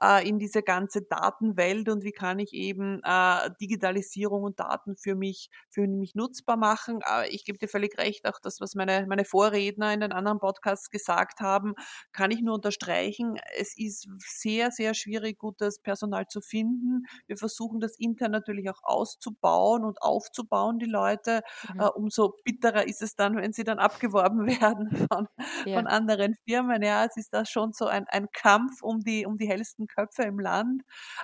äh, 0.02 0.28
in 0.28 0.38
diese 0.38 0.62
ganze 0.62 1.02
Datenwelt 1.02 1.88
und 1.88 2.04
wie 2.04 2.12
kann 2.12 2.38
ich 2.38 2.52
eben 2.52 3.00
äh, 3.04 3.50
Digitalisierung 3.60 4.42
und 4.42 4.60
Daten 4.60 4.96
für 4.96 5.14
mich, 5.14 5.50
für 5.70 5.86
mich 5.86 6.14
nutzbar 6.14 6.56
machen. 6.56 7.00
Aber 7.04 7.30
ich 7.30 7.44
gebe 7.44 7.58
dir 7.58 7.68
völlig 7.68 7.98
recht, 7.98 8.26
auch 8.26 8.38
das, 8.42 8.60
was 8.60 8.74
meine, 8.74 9.06
meine 9.06 9.24
Vorredner 9.24 9.92
in 9.92 10.00
den 10.00 10.12
anderen 10.12 10.38
Podcasts 10.38 10.90
gesagt 10.90 11.40
haben, 11.40 11.74
kann 12.12 12.30
ich 12.30 12.42
nur 12.42 12.54
unterstreichen. 12.54 13.38
Es 13.58 13.76
ist 13.76 14.08
sehr, 14.18 14.70
sehr 14.70 14.94
schwierig, 14.94 15.38
gutes 15.38 15.80
Personal 15.80 16.26
zu 16.26 16.40
finden. 16.40 17.04
Wir 17.26 17.36
versuchen 17.36 17.80
das 17.80 17.96
intern 17.98 18.32
natürlich 18.32 18.68
auch 18.70 18.82
auszubauen 18.82 19.84
und 19.84 20.00
aufzubauen, 20.02 20.78
die 20.78 20.86
Leute. 20.86 21.42
Mhm. 21.72 21.80
Äh, 21.80 21.88
umso 21.88 22.34
bitterer 22.44 22.86
ist 22.86 23.02
es 23.02 23.16
dann, 23.16 23.36
wenn 23.36 23.52
sie 23.52 23.64
dann 23.64 23.78
abgeworben 23.78 24.46
werden 24.62 25.08
von, 25.08 25.28
ja. 25.66 25.76
von 25.76 25.86
anderen 25.86 26.36
Firmen. 26.44 26.82
Ja, 26.82 27.04
es 27.04 27.16
ist 27.16 27.34
da 27.34 27.44
schon 27.44 27.72
so 27.72 27.86
ein, 27.86 28.06
ein 28.08 28.28
Kampf 28.32 28.82
um 28.82 29.00
die, 29.00 29.26
um 29.26 29.36
die 29.36 29.48
hellsten 29.48 29.73
klügsten 29.74 29.86
Köpfe 29.86 30.22
im 30.22 30.38
Land. 30.38 30.82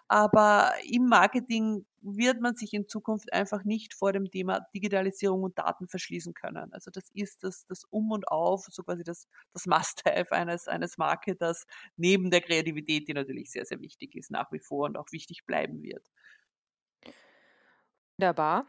Aber 0.08 0.72
im 0.84 1.06
Marketing 1.06 1.86
wird 2.02 2.40
man 2.40 2.54
sich 2.54 2.72
in 2.72 2.88
Zukunft 2.88 3.32
einfach 3.32 3.64
nicht 3.64 3.94
vor 3.94 4.12
dem 4.12 4.30
Thema 4.30 4.60
Digitalisierung 4.74 5.42
und 5.42 5.58
Daten 5.58 5.86
verschließen 5.86 6.34
können. 6.34 6.72
Also 6.72 6.90
das 6.90 7.10
ist 7.12 7.44
das, 7.44 7.66
das 7.66 7.84
Um 7.84 8.10
und 8.10 8.28
Auf, 8.28 8.66
so 8.70 8.82
quasi 8.82 9.04
das, 9.04 9.28
das 9.52 9.66
Must-Have 9.66 10.32
eines, 10.32 10.66
eines 10.66 10.96
Marketers, 10.98 11.66
neben 11.96 12.30
der 12.30 12.40
Kreativität, 12.40 13.08
die 13.08 13.14
natürlich 13.14 13.50
sehr, 13.50 13.66
sehr 13.66 13.80
wichtig 13.80 14.14
ist 14.14 14.30
nach 14.30 14.50
wie 14.52 14.60
vor 14.60 14.86
und 14.86 14.96
auch 14.96 15.12
wichtig 15.12 15.44
bleiben 15.46 15.82
wird. 15.82 16.04
Wunderbar. 18.16 18.66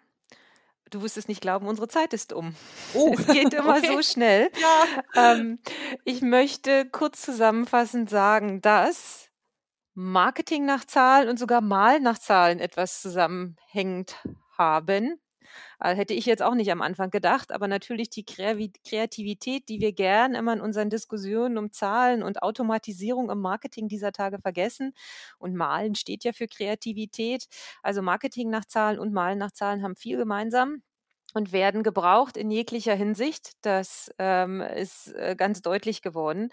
Du 0.89 1.01
wirst 1.01 1.15
es 1.15 1.29
nicht 1.29 1.39
glauben, 1.39 1.67
unsere 1.67 1.87
Zeit 1.87 2.13
ist 2.13 2.33
um. 2.33 2.53
Oh, 2.93 3.13
es 3.17 3.27
geht 3.27 3.53
immer 3.53 3.77
okay. 3.77 3.87
so 3.87 4.01
schnell. 4.01 4.51
Ja. 4.59 5.33
Ähm, 5.33 5.59
ich 6.03 6.21
möchte 6.21 6.85
kurz 6.89 7.21
zusammenfassend 7.21 8.09
sagen, 8.09 8.61
dass 8.61 9.30
Marketing 9.93 10.65
nach 10.65 10.85
Zahlen 10.85 11.29
und 11.29 11.37
sogar 11.39 11.61
mal 11.61 11.99
nach 11.99 12.17
Zahlen 12.17 12.59
etwas 12.59 13.01
zusammenhängend 13.01 14.15
haben. 14.57 15.19
Also 15.79 15.97
hätte 15.99 16.13
ich 16.13 16.25
jetzt 16.25 16.41
auch 16.43 16.55
nicht 16.55 16.71
am 16.71 16.81
Anfang 16.81 17.09
gedacht, 17.09 17.51
aber 17.51 17.67
natürlich 17.67 18.09
die 18.09 18.25
Kreativität, 18.25 19.67
die 19.69 19.81
wir 19.81 19.93
gern 19.93 20.35
immer 20.35 20.53
in 20.53 20.61
unseren 20.61 20.89
Diskussionen 20.89 21.57
um 21.57 21.71
Zahlen 21.71 22.23
und 22.23 22.41
Automatisierung 22.43 23.29
im 23.29 23.39
Marketing 23.41 23.87
dieser 23.89 24.11
Tage 24.13 24.39
vergessen. 24.39 24.93
Und 25.39 25.55
Malen 25.55 25.95
steht 25.95 26.23
ja 26.23 26.33
für 26.33 26.47
Kreativität. 26.47 27.47
Also 27.83 28.01
Marketing 28.01 28.49
nach 28.49 28.65
Zahlen 28.65 28.99
und 28.99 29.11
Malen 29.13 29.39
nach 29.39 29.51
Zahlen 29.51 29.83
haben 29.83 29.95
viel 29.95 30.17
gemeinsam 30.17 30.83
und 31.33 31.51
werden 31.53 31.83
gebraucht 31.83 32.37
in 32.37 32.51
jeglicher 32.51 32.95
Hinsicht. 32.95 33.51
Das 33.61 34.11
ähm, 34.19 34.61
ist 34.61 35.13
äh, 35.15 35.35
ganz 35.37 35.61
deutlich 35.61 36.01
geworden. 36.01 36.49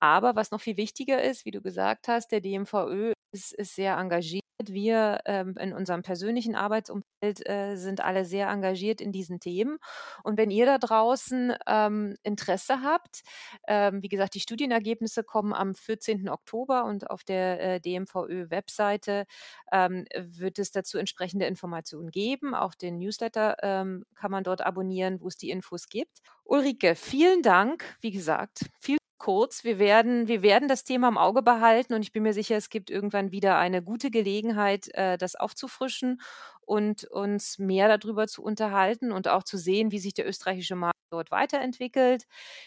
Aber 0.00 0.34
was 0.34 0.50
noch 0.50 0.60
viel 0.60 0.76
wichtiger 0.76 1.22
ist, 1.22 1.44
wie 1.44 1.50
du 1.50 1.60
gesagt 1.60 2.08
hast, 2.08 2.32
der 2.32 2.40
DMVÖ 2.40 3.12
ist, 3.32 3.52
ist 3.52 3.74
sehr 3.74 3.96
engagiert. 3.96 4.40
Wir 4.62 5.20
ähm, 5.24 5.54
in 5.58 5.72
unserem 5.72 6.02
persönlichen 6.02 6.54
Arbeitsumfeld 6.54 7.48
äh, 7.48 7.76
sind 7.76 8.02
alle 8.02 8.26
sehr 8.26 8.48
engagiert 8.48 9.00
in 9.00 9.10
diesen 9.10 9.40
Themen. 9.40 9.78
Und 10.22 10.36
wenn 10.36 10.50
ihr 10.50 10.66
da 10.66 10.76
draußen 10.78 11.54
ähm, 11.66 12.16
Interesse 12.22 12.82
habt, 12.82 13.22
ähm, 13.68 14.02
wie 14.02 14.08
gesagt, 14.08 14.34
die 14.34 14.40
Studienergebnisse 14.40 15.24
kommen 15.24 15.54
am 15.54 15.74
14. 15.74 16.28
Oktober 16.28 16.84
und 16.84 17.10
auf 17.10 17.24
der 17.24 17.60
äh, 17.60 17.80
DMVÖ-Webseite 17.80 19.24
ähm, 19.72 20.04
wird 20.14 20.58
es 20.58 20.72
dazu 20.72 20.98
entsprechende 20.98 21.46
Informationen 21.46 22.10
geben. 22.10 22.54
Auch 22.54 22.74
den 22.74 22.98
Newsletter 22.98 23.56
ähm, 23.62 24.04
kann 24.14 24.30
man 24.30 24.44
dort 24.44 24.60
abonnieren, 24.60 25.20
wo 25.20 25.28
es 25.28 25.36
die 25.36 25.50
Infos 25.50 25.88
gibt. 25.88 26.20
Ulrike, 26.44 26.96
vielen 26.96 27.42
Dank. 27.42 27.96
Wie 28.02 28.10
gesagt, 28.10 28.66
viel 28.78 28.98
kurz. 29.20 29.64
Wir 29.64 29.78
werden, 29.78 30.26
wir 30.28 30.42
werden 30.42 30.68
das 30.68 30.84
Thema 30.84 31.08
im 31.08 31.18
Auge 31.18 31.42
behalten 31.42 31.94
und 31.94 32.02
ich 32.02 32.12
bin 32.12 32.24
mir 32.24 32.32
sicher, 32.34 32.56
es 32.56 32.70
gibt 32.70 32.90
irgendwann 32.90 33.30
wieder 33.32 33.58
eine 33.58 33.82
gute 33.82 34.10
Gelegenheit, 34.10 34.88
äh, 34.94 35.18
das 35.18 35.36
aufzufrischen 35.36 36.20
und 36.62 37.04
uns 37.04 37.58
mehr 37.60 37.96
darüber 37.98 38.26
zu 38.26 38.42
unterhalten 38.42 39.12
und 39.12 39.28
auch 39.28 39.44
zu 39.44 39.58
sehen, 39.58 39.92
wie 39.92 40.00
sich 40.00 40.14
der 40.14 40.26
österreichische 40.28 40.76
Markt 40.76 40.98
dort 41.12 41.30
weiterentwickelt. 41.30 42.24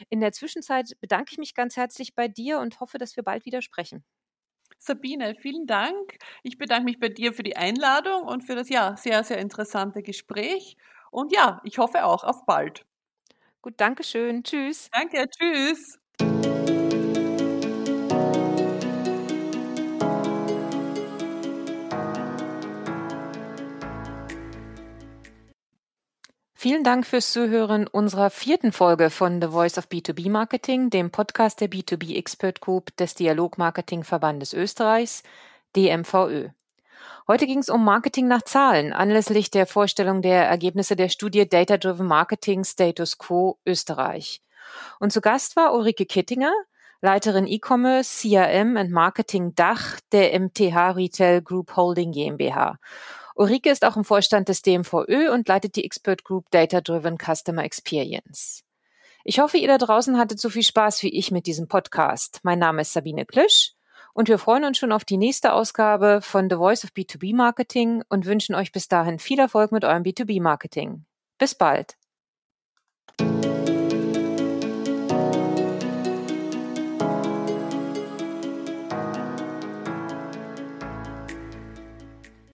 In 0.10 0.22
der 0.22 0.32
Zwischenzeit 0.34 0.92
bedanke 1.02 1.32
ich 1.34 1.38
mich 1.38 1.56
ganz 1.56 1.76
herzlich 1.78 2.16
bei 2.16 2.28
dir 2.30 2.60
und 2.60 2.80
hoffe, 2.80 2.98
dass 2.98 3.16
wir 3.18 3.24
bald 3.24 3.46
wieder 3.46 3.62
sprechen. 3.62 4.04
Sabine, 4.78 5.36
vielen 5.36 5.66
Dank. 5.68 6.18
Ich 6.44 6.58
bedanke 6.60 6.86
mich 6.86 7.00
bei 7.00 7.10
dir 7.10 7.34
für 7.34 7.42
die 7.44 7.56
Einladung 7.58 8.24
und 8.24 8.42
für 8.44 8.56
das 8.56 8.70
ja 8.70 8.96
sehr, 8.98 9.24
sehr 9.24 9.38
interessante 9.40 10.04
Gespräch. 10.04 10.78
Und 11.12 11.32
ja, 11.34 11.62
ich 11.64 11.78
hoffe 11.80 12.06
auch 12.06 12.24
auf 12.24 12.46
bald. 12.46 12.86
Gut, 13.62 13.76
danke 13.78 14.04
schön. 14.04 14.44
Tschüss. 14.44 14.92
Danke, 14.92 15.28
tschüss. 15.30 16.00
Vielen 26.64 26.86
Dank 26.86 27.06
fürs 27.06 27.34
Zuhören 27.34 27.88
unserer 27.88 28.30
vierten 28.30 28.72
Folge 28.72 29.10
von 29.10 29.42
The 29.42 29.50
Voice 29.50 29.78
of 29.78 29.88
B2B 29.88 30.30
Marketing, 30.30 30.90
dem 30.90 31.12
Podcast 31.12 31.60
der 31.60 31.70
B2B 31.70 32.16
Expert 32.16 32.62
Group 32.62 32.96
des 32.96 33.16
Dialogmarketing-Verbandes 33.16 34.54
Österreichs, 34.54 35.24
DMVÖ. 35.76 36.52
Heute 37.28 37.48
ging 37.48 37.60
es 37.60 37.70
um 37.70 37.86
Marketing 37.86 38.28
nach 38.28 38.42
Zahlen 38.42 38.92
anlässlich 38.92 39.50
der 39.50 39.66
Vorstellung 39.66 40.22
der 40.22 40.46
Ergebnisse 40.46 40.96
der 40.98 41.10
Studie 41.10 41.50
Data 41.50 41.78
Driven 41.78 42.08
Marketing 42.08 42.64
Status 42.66 43.18
Quo 43.18 43.58
Österreich. 43.66 44.43
Und 45.00 45.12
zu 45.12 45.22
Gast 45.22 45.56
war 45.56 45.74
Ulrike 45.74 46.06
Kittinger, 46.06 46.54
Leiterin 47.02 47.48
E-Commerce, 47.48 48.22
CRM 48.22 48.78
und 48.78 48.92
Marketing 48.92 49.54
Dach 49.56 50.00
der 50.12 50.40
MTH 50.40 50.96
Retail 50.96 51.42
Group 51.42 51.76
Holding 51.76 52.12
GmbH. 52.12 52.78
Ulrike 53.36 53.70
ist 53.70 53.84
auch 53.84 53.98
im 53.98 54.06
Vorstand 54.06 54.48
des 54.48 54.62
DMVÖ 54.62 55.32
und 55.32 55.48
leitet 55.48 55.76
die 55.76 55.84
Expert 55.84 56.24
Group 56.24 56.50
Data 56.52 56.82
Driven 56.82 57.18
Customer 57.18 57.64
Experience. 57.64 58.64
Ich 59.26 59.40
hoffe, 59.40 59.58
ihr 59.58 59.68
da 59.68 59.78
draußen 59.78 60.18
hattet 60.18 60.40
so 60.40 60.50
viel 60.50 60.64
Spaß 60.64 61.02
wie 61.04 61.10
ich 61.10 61.32
mit 61.32 61.48
diesem 61.48 61.68
Podcast. 61.68 62.42
Mein 62.44 62.60
Name 62.60 62.82
ist 62.82 62.94
Sabine 62.94 63.26
Klisch 63.26 63.74
Und 64.14 64.28
wir 64.28 64.38
freuen 64.38 64.66
uns 64.66 64.78
schon 64.78 64.92
auf 64.92 65.06
die 65.06 65.18
nächste 65.18 65.54
Ausgabe 65.54 66.20
von 66.22 66.50
The 66.50 66.58
Voice 66.58 66.84
of 66.84 66.92
B2B 66.92 67.36
Marketing 67.36 68.04
und 68.10 68.26
wünschen 68.26 68.54
euch 68.54 68.72
bis 68.72 68.88
dahin 68.88 69.20
viel 69.20 69.40
Erfolg 69.40 69.72
mit 69.72 69.84
eurem 69.84 70.04
B2B 70.04 70.42
Marketing. 70.42 71.06
Bis 71.40 71.56
bald. 71.56 71.96